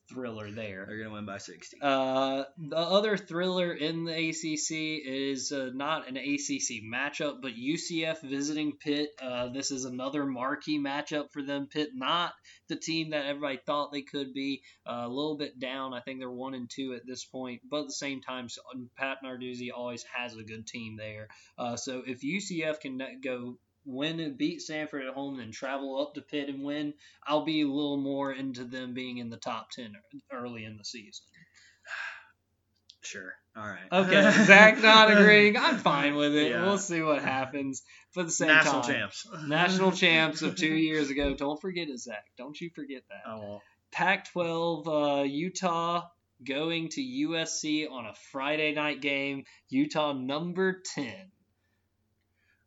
[0.09, 0.87] thriller there.
[0.87, 1.79] They're gonna win by 60.
[1.83, 8.23] Uh, the other thriller in the ACC is uh, not an ACC matchup, but UCF
[8.23, 9.11] visiting Pitt.
[9.21, 11.67] Uh, this is another marquee matchup for them.
[11.67, 12.33] Pitt, not
[12.69, 14.63] the team that everybody thought they could be.
[14.87, 15.93] Uh, a little bit down.
[15.93, 18.49] I think they're one and two at this point, but at the same time,
[18.97, 21.29] Pat Narduzzi always has a good team there.
[21.59, 26.15] Uh, so if UCF can go win and beat Stanford at home, then travel up
[26.15, 26.95] to Pitt and win,
[27.27, 29.95] I'll be a little more into them being in the top ten
[30.33, 31.25] early in the season.
[33.01, 33.33] Sure.
[33.57, 33.79] All right.
[33.91, 35.57] Okay, Zach not agreeing.
[35.57, 36.51] I'm fine with it.
[36.51, 36.65] Yeah.
[36.65, 37.83] We'll see what happens.
[38.15, 39.29] But the same National time, champs.
[39.47, 41.35] national champs of two years ago.
[41.35, 42.27] Don't forget it, Zach.
[42.37, 43.23] Don't you forget that.
[43.27, 43.63] Oh well.
[43.93, 46.09] Pac-12, uh, Utah
[46.45, 49.45] going to USC on a Friday night game.
[49.71, 51.31] Utah number ten.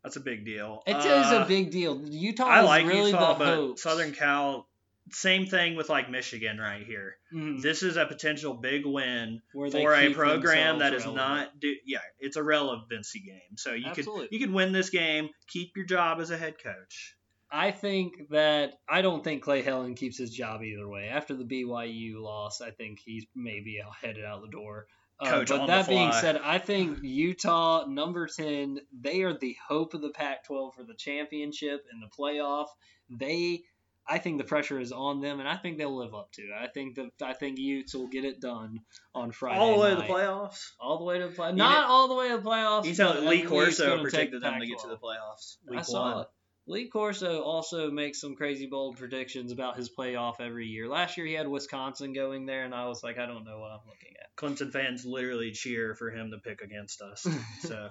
[0.04, 0.82] That's a big deal.
[0.88, 2.02] It is Uh, a big deal.
[2.08, 3.80] Utah I is like really Utah, the but hope.
[3.80, 4.68] Southern Cal.
[5.12, 7.18] Same thing with like Michigan right here.
[7.34, 7.62] Mhm.
[7.62, 11.16] This is a potential big win for a program that is relevant.
[11.16, 11.60] not.
[11.60, 13.58] Do, yeah, it's a relevancy game.
[13.58, 14.28] So you Absolutely.
[14.28, 17.16] could you could win this game, keep your job as a head coach.
[17.54, 21.10] I think that I don't think Clay Helton keeps his job either way.
[21.10, 24.88] After the BYU loss, I think he's maybe headed out the door.
[25.22, 29.56] Uh, but on that the being said, I think Utah number ten, they are the
[29.68, 32.68] hope of the Pac-12 for the championship and the playoff.
[33.10, 33.62] They,
[34.08, 36.50] I think the pressure is on them, and I think they'll live up to it.
[36.60, 38.80] I think that I think Utes will get it done
[39.14, 39.60] on Friday.
[39.60, 40.72] All the way to the playoffs.
[40.80, 41.52] All the way to the play.
[41.52, 42.86] Not know- all the way to the playoffs.
[42.86, 45.58] You tell but Lee at least Corso gonna predicted them to get to the playoffs.
[45.68, 46.22] Week I saw one.
[46.22, 46.28] it.
[46.72, 50.88] Lee Corso also makes some crazy bold predictions about his playoff every year.
[50.88, 53.72] Last year he had Wisconsin going there, and I was like, I don't know what
[53.72, 54.34] I'm looking at.
[54.38, 57.28] Clemson fans literally cheer for him to pick against us.
[57.62, 57.90] So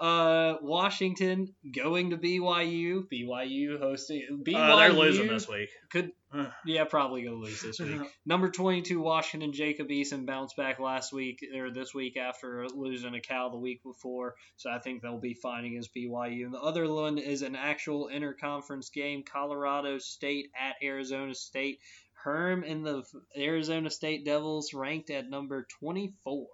[0.00, 3.02] Uh, Washington going to BYU.
[3.12, 4.42] BYU hosting.
[4.42, 5.68] BYU uh, they're losing this week.
[5.90, 6.12] Could.
[6.66, 8.00] yeah, probably gonna lose this week.
[8.26, 13.20] Number 22 Washington Jacob Eason bounced back last week or this week after losing a
[13.20, 16.44] Cal the week before, so I think they'll be fine against BYU.
[16.44, 21.80] And the other one is an actual interconference game: Colorado State at Arizona State.
[22.12, 23.04] Herm and the
[23.36, 26.48] Arizona State Devils ranked at number 24.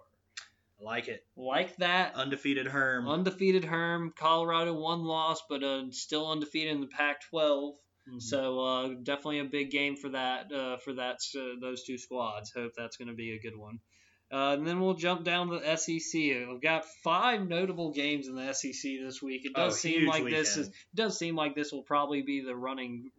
[0.79, 1.25] I like it.
[1.35, 3.07] Like that, Undefeated Herm.
[3.07, 4.13] undefeated Herm.
[4.15, 7.73] Colorado one loss, but uh, still undefeated in the Pac-12.
[8.07, 8.21] Mhm.
[8.21, 12.51] So uh, definitely a big game for that uh, for that uh, those two squads.
[12.51, 13.79] Hope that's going to be a good one.
[14.31, 16.13] Uh, and then we'll jump down to the SEC.
[16.13, 19.45] We've got five notable games in the SEC this week.
[19.45, 22.55] It does Oh, seem like this is does seem like this will probably be the
[22.55, 23.11] running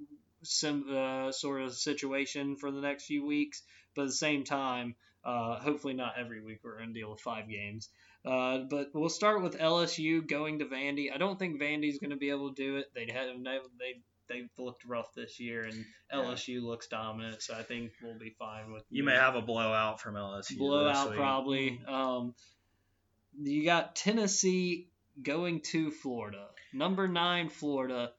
[0.42, 3.62] sim, uh, sort of situation for the next few weeks.
[3.94, 4.94] But at the same time,
[5.24, 7.88] uh, hopefully not every week we're going to deal with five games.
[8.24, 11.12] Uh, but we'll start with LSU going to Vandy.
[11.14, 12.86] I don't think Vandy's going to be able to do it.
[12.94, 17.42] They'd have they they've looked rough this year, and LSU looks dominant.
[17.42, 18.84] So I think we'll be fine with.
[18.90, 20.58] You may have a blowout from LSU.
[20.58, 21.80] blowout probably.
[21.86, 22.34] Um,
[23.40, 24.88] you got Tennessee
[25.22, 26.46] going to Florida.
[26.72, 28.12] Number nine Florida.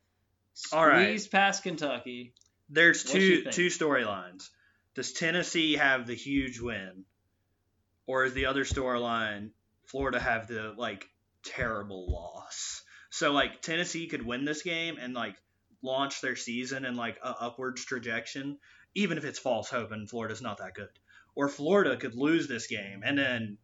[0.71, 1.03] All right.
[1.03, 2.33] Squeeze past Kentucky.
[2.69, 4.49] There's What two two storylines.
[4.95, 7.05] Does Tennessee have the huge win,
[8.07, 9.51] or is the other storyline
[9.85, 11.07] Florida have the like
[11.43, 12.83] terrible loss?
[13.09, 15.35] So like Tennessee could win this game and like
[15.87, 18.57] launch their season in like a upwards trajectory,
[18.95, 20.89] even if it's false hope and Florida's not that good.
[21.35, 23.57] Or Florida could lose this game and then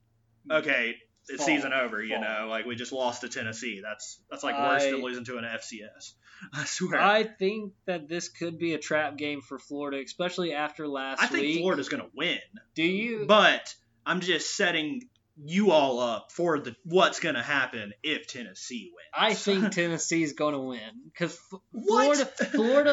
[0.50, 0.96] okay,
[1.28, 1.46] it's Fall.
[1.48, 2.04] season over.
[2.04, 3.82] You know, like we just lost to Tennessee.
[3.84, 6.14] That's that's like worse I- than losing to an FCS.
[6.54, 7.00] I swear.
[7.00, 11.28] I think that this could be a trap game for Florida, especially after last I
[11.28, 11.60] think week.
[11.62, 12.40] Florida's going to win,
[12.76, 13.26] Do you?
[13.28, 13.74] but
[14.06, 15.02] I'm just setting
[15.36, 19.10] you all up for the what's going to happen if Tennessee wins.
[19.14, 21.40] I think Tennessee's going to win because
[21.72, 22.18] What?
[22.18, 22.26] Florida,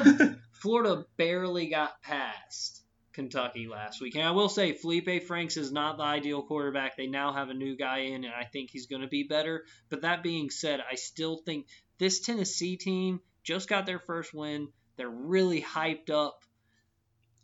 [0.03, 4.15] Florida, Florida barely got past Kentucky last week.
[4.15, 6.97] And I will say, Feleipe Franks is not the ideal quarterback.
[6.97, 9.65] They now have a new guy in, and I think he's going to be better.
[9.89, 11.67] But that being said, I still think
[11.99, 14.69] this Tennessee team just got their first win.
[14.97, 16.41] They're really hyped up.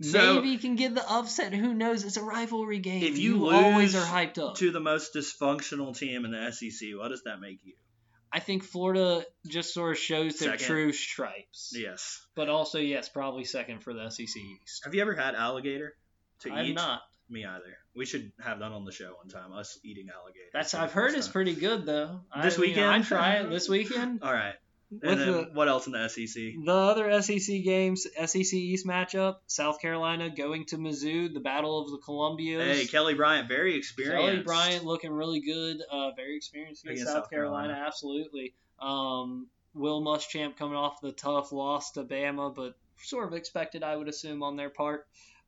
[0.01, 1.55] So- Maybe you can get the upset.
[1.55, 2.05] Who knows?
[2.05, 3.03] It's a rivalry game.
[3.03, 4.57] If you always lose are hyped up.
[4.57, 7.75] to the most dysfunctional team in the SEC, what does that make you?
[8.33, 10.67] I think Florida just sort of shows their Second.
[10.67, 11.73] true stripes.
[11.75, 12.21] Yes.
[12.35, 14.83] But also, yes, probably second for the SEC East.
[14.85, 15.95] Have you ever had alligator
[16.41, 16.75] to I'm eat?
[16.75, 17.01] not.
[17.31, 17.79] Me either.
[17.95, 19.53] We should have that on the show one time.
[19.53, 20.45] Us eating alligator.
[20.53, 22.21] That's I've heard it's pretty good though.
[22.43, 22.87] This I weekend?
[22.91, 24.21] I try it this weekend.
[24.23, 24.55] All right.
[24.91, 26.55] And then the- what else in the SEC?
[26.65, 31.91] The other SEC games, SEC East matchup, South Carolina going to Mizzou, the Battle of
[31.91, 32.63] the Columbias.
[32.63, 34.27] Hey, Kelly Bryant, very experienced.
[34.31, 37.87] Kelly Bryant looking really good, uh, very experienced against, Against South, South Carolina, Carolina.
[37.87, 38.55] absolutely.
[38.81, 43.97] Um, Will Muschamp coming off the tough loss to Bama, but sort of expected, I
[43.97, 45.07] would assume, on their part.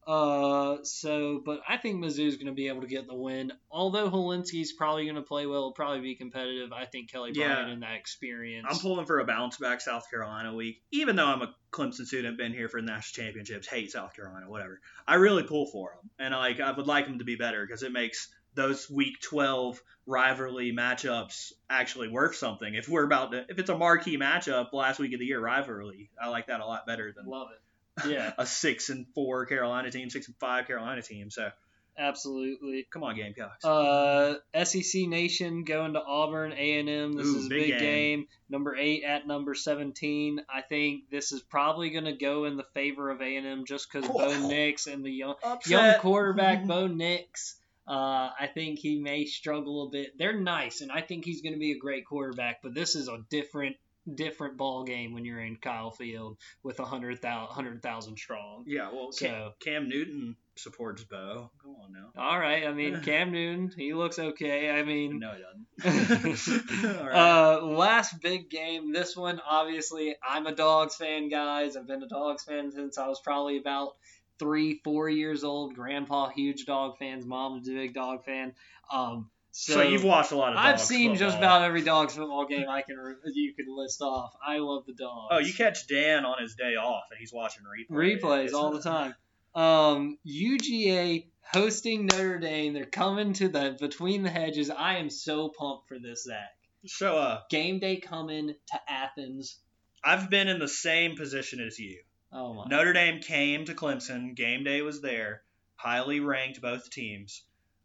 [0.08, 3.52] Uh, so, but I think Mizzou's going to be able to get the win.
[3.70, 6.72] Although Hilinski's probably going to play well, it'll probably be competitive.
[6.72, 7.48] I think Kelly Yeah.
[7.48, 8.66] Bryant and that experience.
[8.70, 10.80] I'm pulling for a bounce back South Carolina week.
[10.92, 14.80] Even though I'm a Clemson student, been here for national championships, hate South Carolina, whatever.
[15.06, 17.66] I really pull for them, and I like I would like them to be better
[17.66, 22.74] because it makes those Week 12 rivalry matchups actually worth something.
[22.74, 26.10] If we're about to, if it's a marquee matchup, last week of the year rivalry,
[26.20, 27.60] I like that a lot better than Love it.
[28.06, 31.30] Yeah, a six and four Carolina team, six and five Carolina team.
[31.30, 31.50] So
[31.96, 32.86] absolutely.
[32.90, 33.64] come on, Gamecocks.
[33.64, 37.12] Uh, SEC Nation going to Auburn A and M.
[37.12, 37.80] This Ooh, is a big big game.
[37.80, 38.26] game.
[38.48, 40.40] Number eight at number seventeen.
[40.48, 43.64] I think this is probably going to go in the favor of A and M
[43.66, 45.34] just because Bo Nix and the young
[45.66, 47.56] young quarterback Bo Nix.
[47.86, 50.18] Uh, I think he may struggle a bit.
[50.18, 52.60] They're nice, and I think he's going to be a great quarterback.
[52.62, 53.76] But this is a different
[54.14, 58.64] different ball game when you're in Kyle Field with a hundred thousand hundred thousand strong.
[58.66, 61.50] Yeah, well, So Cam Newton supports Bo.
[61.62, 62.10] Come on now.
[62.20, 64.70] all right, I mean Cam Newton, he looks okay.
[64.70, 66.68] I mean, No, he doesn't.
[67.08, 67.14] Right.
[67.14, 68.92] Uh, last big game.
[68.92, 71.76] This one, obviously, I'm a Dogs fan, guys.
[71.76, 73.96] I've been a Dogs fan since I was probably about
[74.38, 75.74] three, four years old.
[75.74, 77.24] Grandpa, huge dog fans.
[77.26, 78.52] Mom is a big dog fan.
[78.92, 80.58] Um, so, so, you've watched a lot of.
[80.58, 82.96] I've seen just about every Dogs football game I can
[83.32, 84.34] you can list off.
[84.46, 85.28] I love the Dogs.
[85.30, 88.20] Oh, you catch Dan on his day off and he's watching replays.
[88.20, 89.14] replays all the time.
[89.54, 92.74] Um, UGA hosting Notre Dame.
[92.74, 94.70] They're coming to the between the hedges.
[94.70, 96.56] I am so pumped for this, Zach.
[96.86, 97.50] Show up.
[97.50, 99.58] Game day coming to Athens.
[100.04, 102.00] I've been in the same position as you.
[102.32, 102.66] Oh my.
[102.68, 104.36] Notre Dame came to Clemson.
[104.36, 105.42] Game day was there.
[105.76, 107.42] Highly ranked both teams.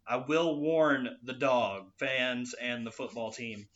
[0.08, 3.68] I will warn the dog fans and the football team.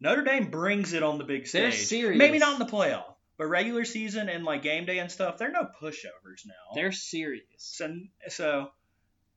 [0.00, 1.62] Notre Dame brings it on the big stage.
[1.62, 2.18] They're serious.
[2.18, 5.50] Maybe not in the playoff, but regular season and like game day and stuff, they're
[5.50, 6.74] no pushovers now.
[6.74, 7.44] They're serious.
[7.58, 7.94] so,
[8.28, 8.70] so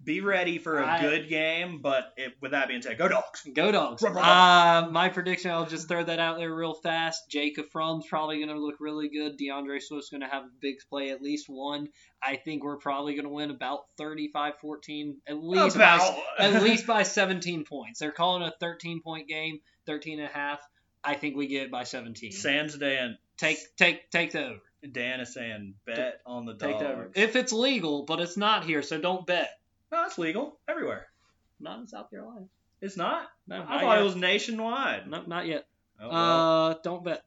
[0.04, 1.80] be ready for a I- good game.
[1.82, 3.48] But it, with that being said, go dogs.
[3.54, 4.04] Go dogs.
[4.04, 7.30] Uh, my prediction, I'll just throw that out there real fast.
[7.30, 9.38] Jacob Fromm's probably going to look really good.
[9.38, 11.90] D'Andre Swift's going to have a big play, at least one.
[12.22, 16.20] I think we're probably going to win about 35-14, at least by, About.
[16.38, 18.00] at least by 17 points.
[18.00, 20.60] They're calling a 13 point game, 13 and a half.
[21.04, 22.32] I think we get it by 17.
[22.32, 23.18] Sans Dan.
[23.38, 24.60] Take take take the over.
[24.92, 26.64] Dan is saying bet on the dogs.
[26.74, 27.12] Take the over.
[27.16, 29.50] If it's legal, but it's not here, so don't bet.
[29.92, 31.08] No, it's legal everywhere.
[31.60, 32.46] Not in South Carolina.
[32.82, 33.28] It's not.
[33.48, 34.02] No, I not thought yet.
[34.02, 35.10] it was nationwide.
[35.10, 35.66] No, not yet.
[36.02, 36.70] Oh, well.
[36.70, 37.24] Uh, don't bet.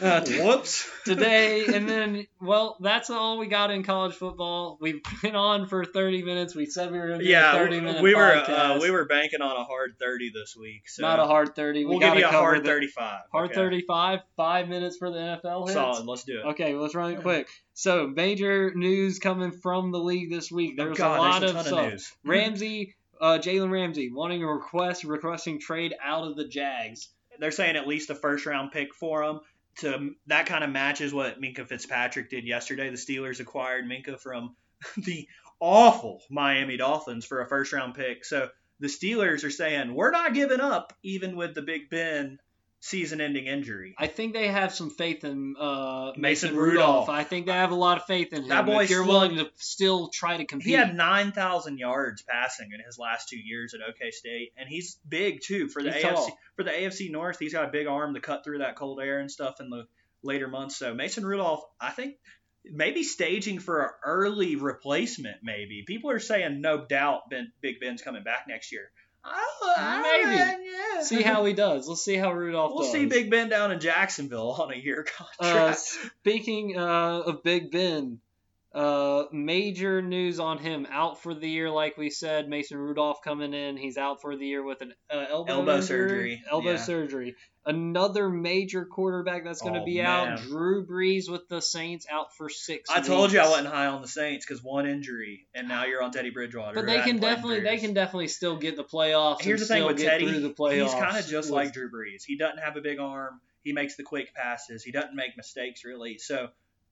[0.00, 0.88] Uh, Whoops.
[1.04, 5.84] today and then well that's all we got in college football we've been on for
[5.84, 8.32] 30 minutes we said we were going to do yeah, a 30 minute we were
[8.34, 10.88] uh, we were banking on a hard 30 this week.
[10.88, 13.20] So not a hard 30 we We'll give you a hard the- 35.
[13.32, 13.54] hard okay?
[13.54, 15.72] 35 five minutes for the nfl hits.
[15.72, 16.06] Solid.
[16.06, 16.44] Let's do it.
[16.50, 20.84] okay let's run it quick so major news coming from the league this week Oh,
[20.84, 25.02] there's God, a lot a of stuff of ramsey uh, Jalen Ramsey wanting a request,
[25.02, 27.08] requesting trade out of the Jags.
[27.38, 29.40] They're saying at least a first round pick for him.
[29.80, 32.90] To that kind of matches what Minkah Fitzpatrick did yesterday.
[32.90, 34.56] The Steelers acquired Minkah from
[34.96, 35.28] the
[35.60, 38.24] awful Miami Dolphins for a first round pick.
[38.24, 38.48] So
[38.80, 42.38] the Steelers are saying we're not giving up, even with the Big Ben
[42.80, 43.94] season-ending injury.
[43.98, 47.08] I think they have some faith in uh, Mason Mason Rudolph.
[47.08, 47.08] Rudolph.
[47.08, 48.48] I think they have a lot of faith in him.
[48.48, 52.22] That boy if you're slung- willing to still try to compete, He had 9,000 yards
[52.22, 55.90] passing in his last two years at OK State, and he's big too for the
[55.92, 56.14] He's AFC.
[56.14, 56.38] tall.
[56.56, 59.18] For the AFC North, he's got a big arm to cut through that cold air
[59.20, 59.86] and stuff in the
[60.22, 60.76] later months.
[60.76, 62.16] So Mason Rudolph, I think,
[62.64, 65.38] maybe staging for an early replacement.
[65.42, 68.90] Maybe people are saying no doubt Ben, Big Ben's coming back next year.
[69.32, 70.36] I- Maybe.
[70.36, 71.02] yeah.
[71.02, 71.88] see how he does.
[71.88, 72.92] Let's see how Rudolph We'll does.
[72.92, 75.06] see Big Ben down in Jacksonville on a year
[75.40, 75.78] Uh, contract.
[75.78, 78.18] speaking uh, of Big Ben,
[78.74, 82.48] uh, major news on him out for the year, like we said.
[82.48, 83.76] Mason Rudolph coming in.
[83.76, 85.82] He's out for the year with an uh, elbow, Elbow injury.
[85.86, 86.76] surgery, Elbow yeah.
[86.76, 87.36] surgery.
[87.68, 90.06] Another major quarterback that's going to Oh, be man.
[90.32, 90.40] out.
[90.40, 92.88] Drew Brees with the Saints out for six.
[92.88, 96.02] I told you I wasn't high on the Saints because one injury, and now you're
[96.02, 96.74] on Teddy Bridgewater.
[96.74, 99.42] But they can definitely they can definitely still get the playoffs.
[99.42, 102.24] Here's the thing still with Teddy, the he's kind of just with- like Drew Brees.
[102.24, 103.40] He doesn't have a big arm.
[103.62, 104.82] He makes the quick passes.
[104.82, 106.16] He doesn't make mistakes really.
[106.16, 106.48] So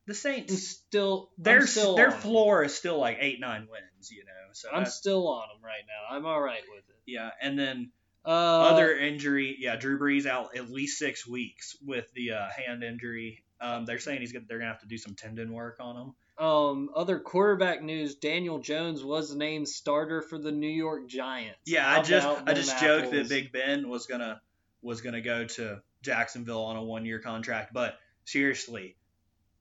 [0.07, 4.11] the I'm Saints, still their still their floor is still like eight nine wins.
[4.11, 4.33] You know.
[4.53, 6.15] So I'm still on them right now.
[6.17, 6.97] I'm all right with it.
[7.07, 7.93] yeah, and then
[8.27, 12.83] Uh, other injury, yeah, Drew Brees out at least six weeks with the uh, hand
[12.83, 13.45] injury.
[13.61, 16.45] Um, they're saying he's gonna, they're gonna have to do some tendon work on him.
[16.45, 21.59] Um, other quarterback news: Daniel Jones was named starter for the New York Giants.
[21.65, 23.29] Yeah, I just I just joked that?
[23.29, 24.41] Big Ben was gonna
[24.83, 28.97] was gonna go to Jacksonville on a one year contract, but seriously,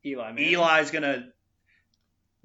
[0.06, 0.54] Eli Manning.
[0.54, 1.28] Eli's gonna.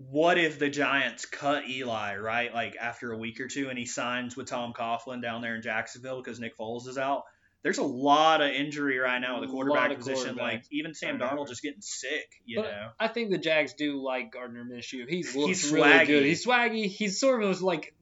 [0.08, 3.84] What if the Giants cut Eli right like after a week or two, and he
[3.84, 7.24] signs with Tom Coughlin down there in Jacksonville because Nick Foles is out?
[7.62, 10.36] There's a lot of injury right now with the quarterback position.
[10.36, 11.18] Like even Sam.
[11.18, 12.88] Darnold just getting sick, you But know.
[12.98, 15.06] I think the Jags do like Gardner Minshew.
[15.06, 16.06] He's looks He's really swaggy.
[16.06, 16.24] good.
[16.24, 16.86] He's swaggy.
[16.86, 17.94] He's sort of like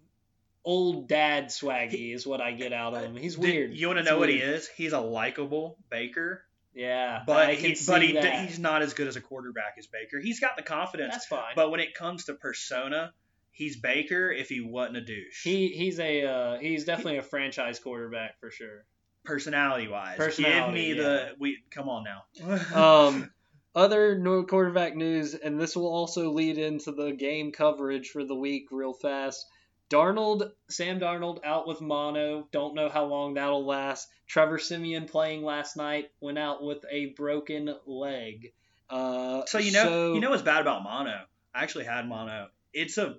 [0.65, 3.17] old dad swaggy is what I get out of him.
[3.17, 3.75] He's Did- weird.
[3.75, 4.69] You want to know what he is?
[4.77, 6.45] He's a likable Baker,
[6.79, 8.47] Yeah, but I can he, but he, that.
[8.47, 10.21] he's not as good as a quarterback as Baker.
[10.21, 11.55] He's got the confidence, That's fine.
[11.57, 13.13] But when it comes to persona,
[13.51, 15.43] he's Baker if he wasn't a douche.
[15.43, 18.85] he he's a uh, he's definitely a franchise quarterback for sure.
[19.25, 20.17] personality wise.
[20.19, 22.59] Give Personality, me the we come on now.
[23.09, 23.31] Um,
[23.75, 28.37] other no quarterback news, and this will also lead into the game coverage for the
[28.37, 29.45] week real fast.
[29.91, 32.47] Darnold, Sam Darnold out with mono.
[32.53, 34.09] Don't know how long that'll last.
[34.27, 38.53] Trevor Siemian playing last night went out with a broken leg.
[38.91, 41.25] Uh, so you know you know what's bad about mono?
[41.55, 42.49] I actually had mono.
[42.73, 43.17] It's a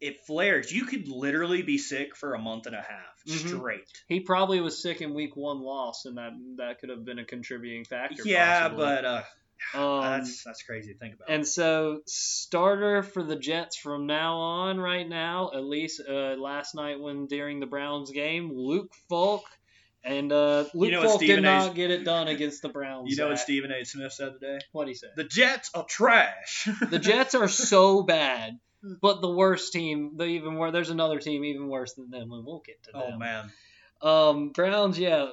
[0.00, 0.72] it flares.
[0.72, 3.48] You could literally be sick for a month and a half Mhm.
[3.48, 3.84] straight.
[4.08, 7.24] he probably was sick in week one loss, and that that could have been a
[7.24, 8.22] contributing factor.
[8.24, 8.84] Yeah, possibly.
[8.86, 9.22] but uh,
[9.74, 11.30] um, that's that's crazy to think about.
[11.30, 16.74] And so, starter for the Jets from now on, right now, at least uh, last
[16.74, 19.44] night when during the Browns game, Luke Falk.
[20.02, 23.10] And uh, Luke know Falk did not get it done against the Browns.
[23.10, 23.84] you know what Stephen A.
[23.84, 24.58] Smith said today?
[24.72, 25.10] What he said?
[25.14, 26.66] The Jets are trash.
[26.88, 30.72] The Jets are so bad, but the worst team, the even worse.
[30.72, 33.02] There's another team even worse than them, and we'll get to them.
[33.04, 33.52] oh man.
[34.02, 35.28] Um, Browns, yeah.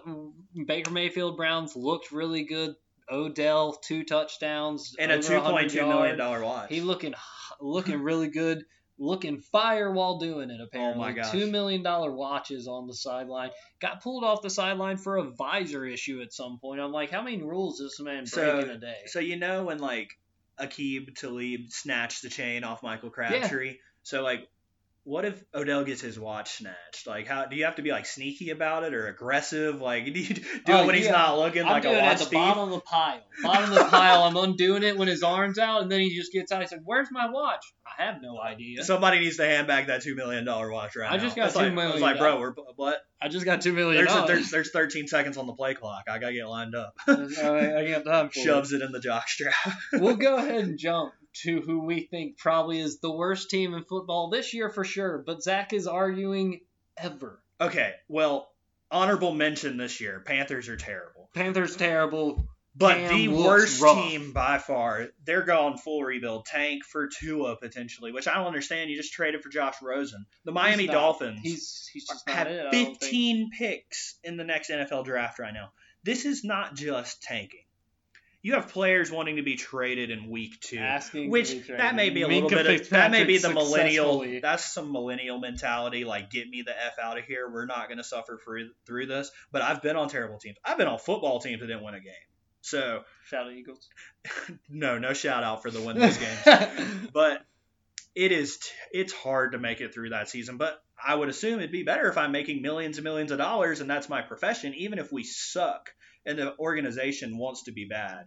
[0.66, 2.76] Baker Mayfield Browns looked really good.
[3.10, 6.70] Odell two touchdowns And a two 100 point two million dollar watch.
[6.70, 7.14] He looking
[7.60, 8.66] looking really good,
[9.00, 10.60] looking fire while doing it.
[10.62, 11.32] Apparently, Oh my gosh.
[11.32, 13.52] two million dollar watches on the sideline.
[13.80, 16.82] Got pulled off the sideline for a visor issue at some point.
[16.82, 19.02] I'm like, how many rules does this man break So- in a day?
[19.08, 20.18] So you know when like
[20.60, 23.78] Aqib Talib snatched the chain off Michael Crabtree.
[24.04, 24.48] So like,
[25.08, 27.08] what if Odell gets his watch snatched?
[27.08, 29.80] Like, how do you have to be like sneaky about it or aggressive?
[29.80, 32.02] Like, do you do Oh, it when he's not looking I'm like doing a it
[32.02, 32.34] at watch the thief?
[32.34, 33.22] bottom of the pile.
[33.42, 34.24] Bottom of the pile.
[34.24, 36.62] I'm undoing it when his arm's out, and then he just gets out.
[36.62, 37.64] He said, "Where's my watch?"
[37.98, 38.84] I have no idea.
[38.84, 41.14] Somebody needs to hand back that two million dollar watch right now.
[41.14, 41.24] I now.
[41.24, 42.98] just got It's $2 like, million It's like, bro, we're what?
[43.22, 46.04] I just got two million There's, a, there's there's 13 seconds on the play clock.
[46.10, 46.96] I gotta get lined up.
[47.08, 48.44] I, I got time for it.
[48.44, 49.74] Shoves it in the jockstrap.
[49.94, 51.14] we'll go ahead and jump
[51.44, 55.18] to who we think probably is the worst team in football this year for sure.
[55.26, 56.62] But Zach is arguing
[56.98, 57.42] ever.
[57.62, 58.50] okay, well,
[58.92, 60.22] honorable mention this year.
[60.26, 61.30] Panthers are terrible.
[61.34, 62.48] Panthers terrible.
[62.76, 63.96] But Cam the worst rough.
[63.96, 66.46] team by far, they're going full rebuild.
[66.46, 68.92] Tank for Tua potentially, which I don't understand.
[68.92, 70.28] You just traded for Josh Rosen.
[70.46, 72.60] The Miami not- Dolphins He's he's have it.
[72.60, 73.00] I don't think.
[73.00, 75.72] 15 picks in the next NFL draft right now.
[76.04, 77.66] This is not just tanking.
[78.42, 80.78] You have players wanting to be traded in week two.
[80.78, 83.52] Asking Which be that may be a Minkah little bit of that may be the
[83.52, 87.50] millennial that's some millennial mentality like get me the f out of here.
[87.50, 89.32] We're not going to suffer through through this.
[89.52, 90.58] But I've been on terrible teams.
[90.64, 92.14] I've been on football teams that didn't win a game.
[92.62, 93.90] So Shout out Eagles.
[94.70, 96.40] no no shout out for the win those games.
[97.14, 97.46] But
[98.16, 98.60] it is
[98.92, 100.58] it's hard to make it through that season.
[100.58, 103.82] But I would assume it'd be better if I'm making millions and millions of dollars
[103.82, 105.90] and that's my profession even if we suck
[106.26, 108.26] and the organization wants to be bad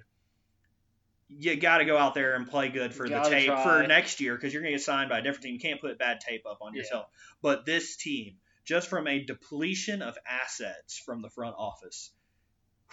[1.28, 3.62] you got to go out there and play good for the tape try.
[3.62, 5.54] for next year because you're going to get signed by a different team.
[5.54, 6.78] You can't put bad tape up on Yeah.
[6.78, 7.06] yourself.
[7.40, 12.10] But this team, just from a depletion of assets from the front office,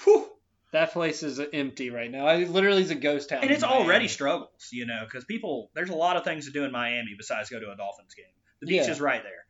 [0.03, 0.29] whew,
[0.71, 2.27] that place is empty right now.
[2.27, 3.41] It literally is a ghost town.
[3.41, 6.63] and it's already struggles, you know, because people there's a lot of things to do
[6.63, 8.25] in Miami besides go to a Dolphins game.
[8.59, 8.91] The beach Yeah.
[8.91, 9.46] is right there.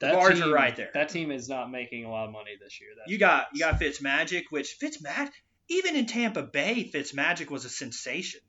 [0.00, 0.90] That bars team- right there.
[0.94, 2.90] That team is not making a lot of money this year.
[2.96, 5.30] That's You got you got Fitzmagic, which Fitzmagic
[5.68, 8.40] even in Tampa Bay, Fitzmagic was a sensation.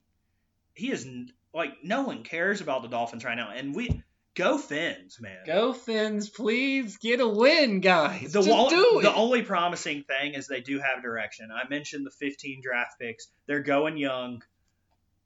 [0.73, 1.07] He is
[1.53, 4.01] like no one cares about the Dolphins right now, and we
[4.35, 5.39] go Fins, man.
[5.45, 8.33] Go Fins, please get a win, guys.
[8.33, 9.03] The, Just wa- do it.
[9.03, 11.49] the only promising thing is they do have direction.
[11.51, 13.27] I mentioned the 15 draft picks.
[13.45, 14.41] They're going young,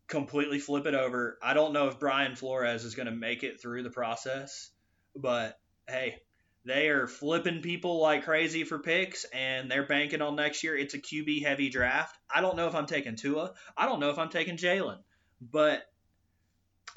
[0.08, 1.38] completely flip it over.
[1.42, 4.72] I don't know if Brian Flores is going to make it through the process,
[5.16, 5.58] but
[5.88, 6.18] hey,
[6.66, 10.76] they are flipping people like crazy for picks, and they're banking on next year.
[10.76, 12.18] It's a QB heavy draft.
[12.34, 13.54] I don't know if I'm taking Tua.
[13.78, 15.00] I don't know if I'm taking Jalen,
[15.42, 15.84] but.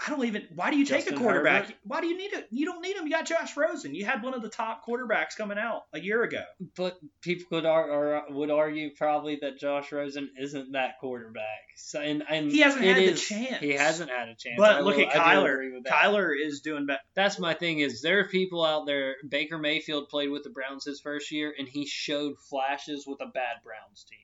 [0.08, 0.48] I don't even.
[0.54, 1.64] Why do you take a quarterback?
[1.64, 1.76] Herbert?
[1.84, 2.48] Why do you need it?
[2.50, 3.04] You don't need him.
[3.04, 3.94] You got Josh Rosen.
[3.94, 6.42] You had one of the top quarterbacks coming out a year ago.
[6.76, 11.44] but people could ar- would argue probably that Josh Rosen isn't that quarterback.
[11.76, 13.60] So and, and He hasn't had the chance.
[13.60, 14.56] He hasn't had a chance.
[14.56, 15.52] But I look will- at Kyler.
[15.52, 15.92] agree with that.
[15.92, 17.00] Kyler is doing better.
[17.14, 19.16] That's my thing is there are people out there.
[19.28, 23.26] Baker Mayfield played with the Browns his first year, and he showed flashes with a
[23.26, 24.18] bad Browns team.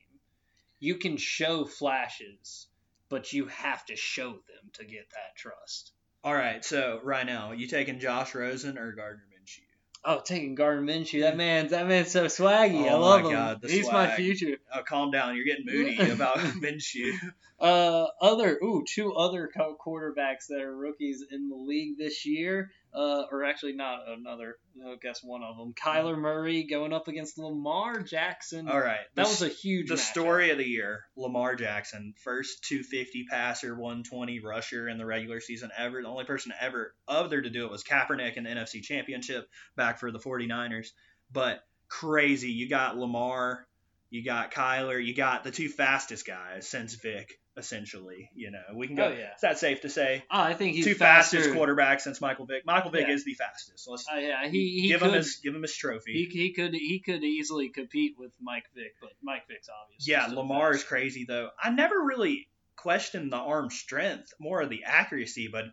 [0.79, 2.67] You can show flashes,
[3.09, 5.91] but you have to show them to get that trust.
[6.23, 9.61] All right, so right now, you taking Josh Rosen or Gardner Minshew?
[10.03, 12.85] Oh, taking Gardner Minshew, that man, that man's so swaggy.
[12.85, 13.35] I Oh love my him.
[13.35, 14.57] God, the He's my future.
[14.73, 15.35] Oh, calm down.
[15.35, 17.13] You're getting moody about Minshew.
[17.59, 22.71] Uh, other ooh, two other quarterbacks that are rookies in the league this year.
[22.95, 24.57] Uh, or actually not another.
[24.85, 25.73] I guess one of them.
[25.73, 28.69] Kyler Murray going up against Lamar Jackson.
[28.69, 29.89] All right, that was a huge.
[29.89, 29.99] the matchup.
[29.99, 35.71] story of the year, Lamar Jackson, first 250 passer, 120 rusher in the regular season
[35.77, 36.01] ever.
[36.01, 39.99] The only person ever other to do it was Kaepernick in the NFC Championship back
[39.99, 40.87] for the 49ers.
[41.31, 43.67] But crazy, you got Lamar,
[44.09, 48.29] you got Kyler, you got the two fastest guys since Vic, essentially.
[48.35, 49.05] You know, we can go.
[49.05, 49.33] Oh, yeah.
[49.35, 50.23] Is that safe to say?
[50.31, 51.37] Oh, I think he's two faster.
[51.37, 52.65] fastest quarterbacks since Michael Vick.
[52.65, 53.13] Michael Vick Yeah.
[53.13, 53.87] is the fastest.
[53.89, 56.13] Let's Oh, yeah, he he give could him his give him his trophy.
[56.13, 60.11] he, he could he could easily compete with Mike Vick, but Mike Vick's obviously.
[60.11, 61.49] Yeah, Lamar is crazy though.
[61.61, 65.65] I never really questioned the arm strength, more of the accuracy, but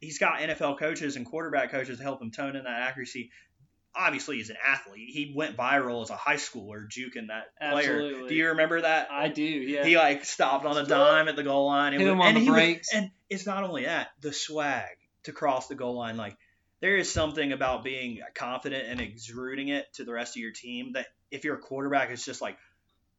[0.00, 3.30] he's got NFL coaches and quarterback coaches to help him tone in that accuracy.
[3.98, 5.08] Obviously, he's an athlete.
[5.08, 7.78] He went viral as a high schooler, juking that player.
[7.94, 8.28] Absolutely.
[8.28, 9.08] Do you remember that?
[9.10, 9.42] I do.
[9.42, 9.84] Yeah.
[9.84, 11.92] He like stopped on a dime at the goal line.
[11.94, 12.94] and Hit him on and the was- brakes.
[12.94, 16.16] and it's not only that, the swag to cross the goal line.
[16.16, 16.36] Like
[16.80, 20.92] there is something about being confident and exuding it to the rest of your team
[20.92, 22.56] that if you're a quarterback, it's just like,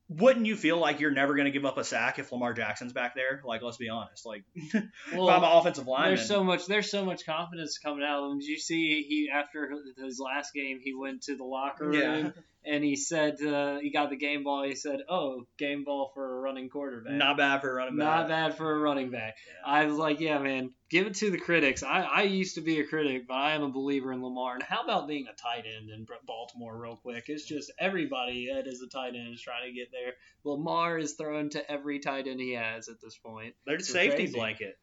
[0.10, 2.94] wouldn't you feel like you're never going to give up a sack if Lamar Jackson's
[2.94, 3.42] back there?
[3.44, 4.26] Like, let's be honest.
[4.26, 4.44] Like,
[5.14, 6.66] Well, I'm an offensive lineman, There's so much.
[6.66, 8.40] There's so much confidence coming out of him.
[8.40, 12.30] Did you see he after his last game, he went to the locker room Yeah.
[12.66, 14.64] and he said uh, he got the game ball.
[14.64, 17.14] He said, "Oh, game ball for a running quarterback.
[17.14, 18.06] not bad for a running back.
[18.06, 19.72] Not bad for a running back." Yeah.
[19.72, 22.80] I was like, "Yeah, man, give it to the critics." I, I used to be
[22.80, 24.56] a critic, but I am a believer in Lamar.
[24.56, 27.26] And how about being a tight end in Baltimore, real quick?
[27.28, 30.14] It's just everybody that is a tight end is trying to get there.
[30.44, 33.56] Lamar is thrown to every tight end he has at this point.
[33.66, 34.34] They're It's safety crazy.
[34.38, 34.78] blanket.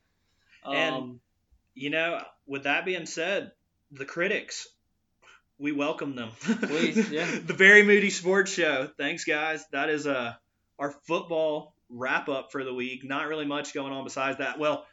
[0.64, 1.20] Um, And-
[1.76, 3.50] You know, with that being said,
[3.90, 4.68] the critics,
[5.58, 6.30] we welcome them.
[6.40, 7.26] Please, yeah.
[7.44, 8.88] the Very Moody Sports Show.
[8.98, 9.64] Thanks, guys.
[9.72, 10.34] That is uh,
[10.78, 13.04] our football wrap up for the week.
[13.04, 14.58] Not really much going on besides that.
[14.58, 14.86] Well,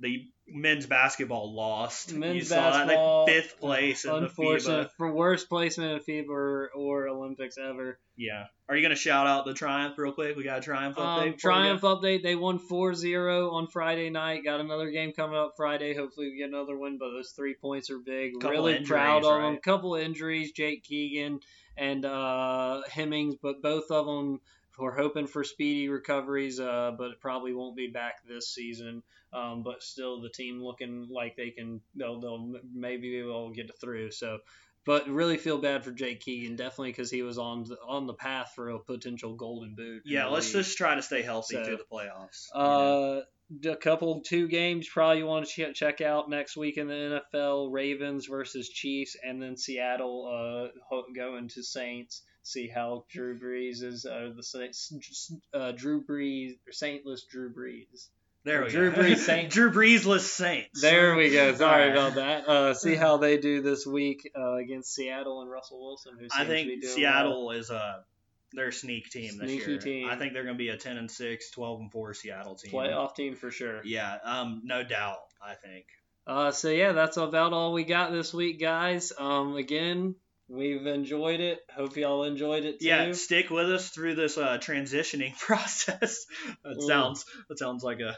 [0.00, 2.12] the men's basketball lost.
[2.12, 3.32] Men's you saw basketball, that.
[3.32, 4.96] They fifth place in the Unfortunate FIBA.
[4.96, 7.98] for worst placement in FIBA or, or Olympics ever.
[8.16, 8.44] Yeah.
[8.68, 10.36] Are you going to shout out the Triumph real quick?
[10.36, 11.32] We got a Triumph update.
[11.32, 12.22] Um, Triumph update.
[12.22, 14.44] They won 4-0 on Friday night.
[14.44, 15.94] Got another game coming up Friday.
[15.94, 18.34] Hopefully we get another win, but those three points are big.
[18.34, 19.52] Couple really injuries, proud of them.
[19.52, 19.62] right?
[19.62, 21.40] Couple of injuries, Jake Keegan
[21.76, 24.40] and uh, Hemmings, but both of them
[24.78, 29.02] we're hoping for speedy recoveries, uh, but it probably won't be back this season.
[29.32, 33.54] Um, but still, the team looking like they can, they'll, they'll maybe be able to
[33.54, 34.12] get through.
[34.12, 34.38] So,
[34.86, 38.14] but really feel bad for Jake Keegan, definitely because he was on the, on the
[38.14, 40.02] path for a potential Golden Boot.
[40.04, 40.64] Yeah, let's league.
[40.64, 42.48] just try to stay healthy so, through the playoffs.
[42.54, 43.22] Uh,
[43.68, 47.72] a couple two games probably you want to check out next week in the NFL:
[47.72, 52.22] Ravens versus Chiefs, and then Seattle uh, going to Saints.
[52.44, 58.08] See how Drew Brees is uh, the uh, Drew Brees or Saintless Drew Brees.
[58.44, 58.72] There we go.
[58.72, 59.02] Drew go.
[59.02, 59.54] Brees Saints.
[59.54, 60.82] Drew Breesless Saints.
[60.82, 61.54] There we go.
[61.54, 62.46] Sorry about that.
[62.46, 66.18] Uh, see how they do this week uh, against Seattle and Russell Wilson.
[66.20, 67.56] Who I think Seattle well.
[67.58, 68.04] is a
[68.52, 69.78] their sneak team Sneaky this year.
[69.78, 70.08] Team.
[70.10, 72.72] I think they're going to be a 10 and 6, 12 and 4 Seattle team.
[72.72, 73.80] Playoff team for sure.
[73.84, 75.18] Yeah, um, no doubt.
[75.42, 75.86] I think.
[76.26, 79.12] Uh, so yeah, that's about all we got this week, guys.
[79.18, 80.14] Um, again,
[80.48, 81.60] we've enjoyed it.
[81.74, 82.86] Hope y'all enjoyed it too.
[82.86, 86.26] Yeah, stick with us through this uh, transitioning process.
[86.64, 88.16] that sounds that sounds like a,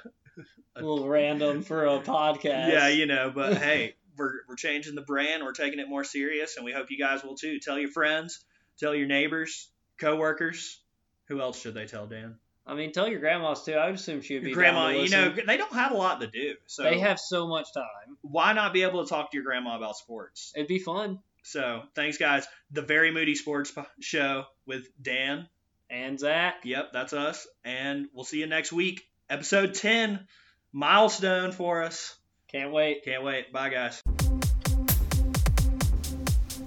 [0.77, 2.73] a, a little random for a podcast.
[2.73, 5.43] Yeah, you know, but hey, we're we're changing the brand.
[5.43, 7.59] We're taking it more serious, and we hope you guys will too.
[7.61, 8.45] Tell your friends,
[8.79, 10.81] tell your neighbors, coworkers.
[11.29, 12.37] Who else should they tell, Dan?
[12.69, 13.75] I mean, tell your grandmas too.
[13.75, 14.53] I would assume she would be.
[14.53, 17.73] grandma, you know, they don't have a lot to do, so they have so much
[17.73, 18.17] time.
[18.23, 20.53] Why not be able to talk to your grandma about sports?
[20.57, 21.21] It'd be fun.
[21.47, 22.45] So, thanks, guys.
[22.73, 25.49] The Very Moody Sports Show with Dan
[25.89, 26.57] and Zach.
[26.65, 27.47] Yep, that's us.
[27.65, 29.07] And we'll see you next week.
[29.31, 30.27] Episode 10,
[30.73, 32.17] milestone for us.
[32.49, 33.05] Can't wait.
[33.05, 33.53] Can't wait.
[33.53, 34.03] Bye, guys.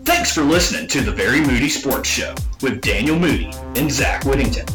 [0.05, 4.65] Thanks for listening to the Very Moody Sports Show with Daniel Moody and Zach Whittington.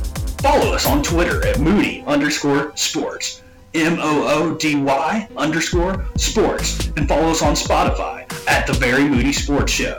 [0.43, 3.43] Follow us on Twitter at Moody underscore sports,
[3.75, 9.09] M O O D Y underscore sports, and follow us on Spotify at the Very
[9.09, 9.99] Moody Sports Show.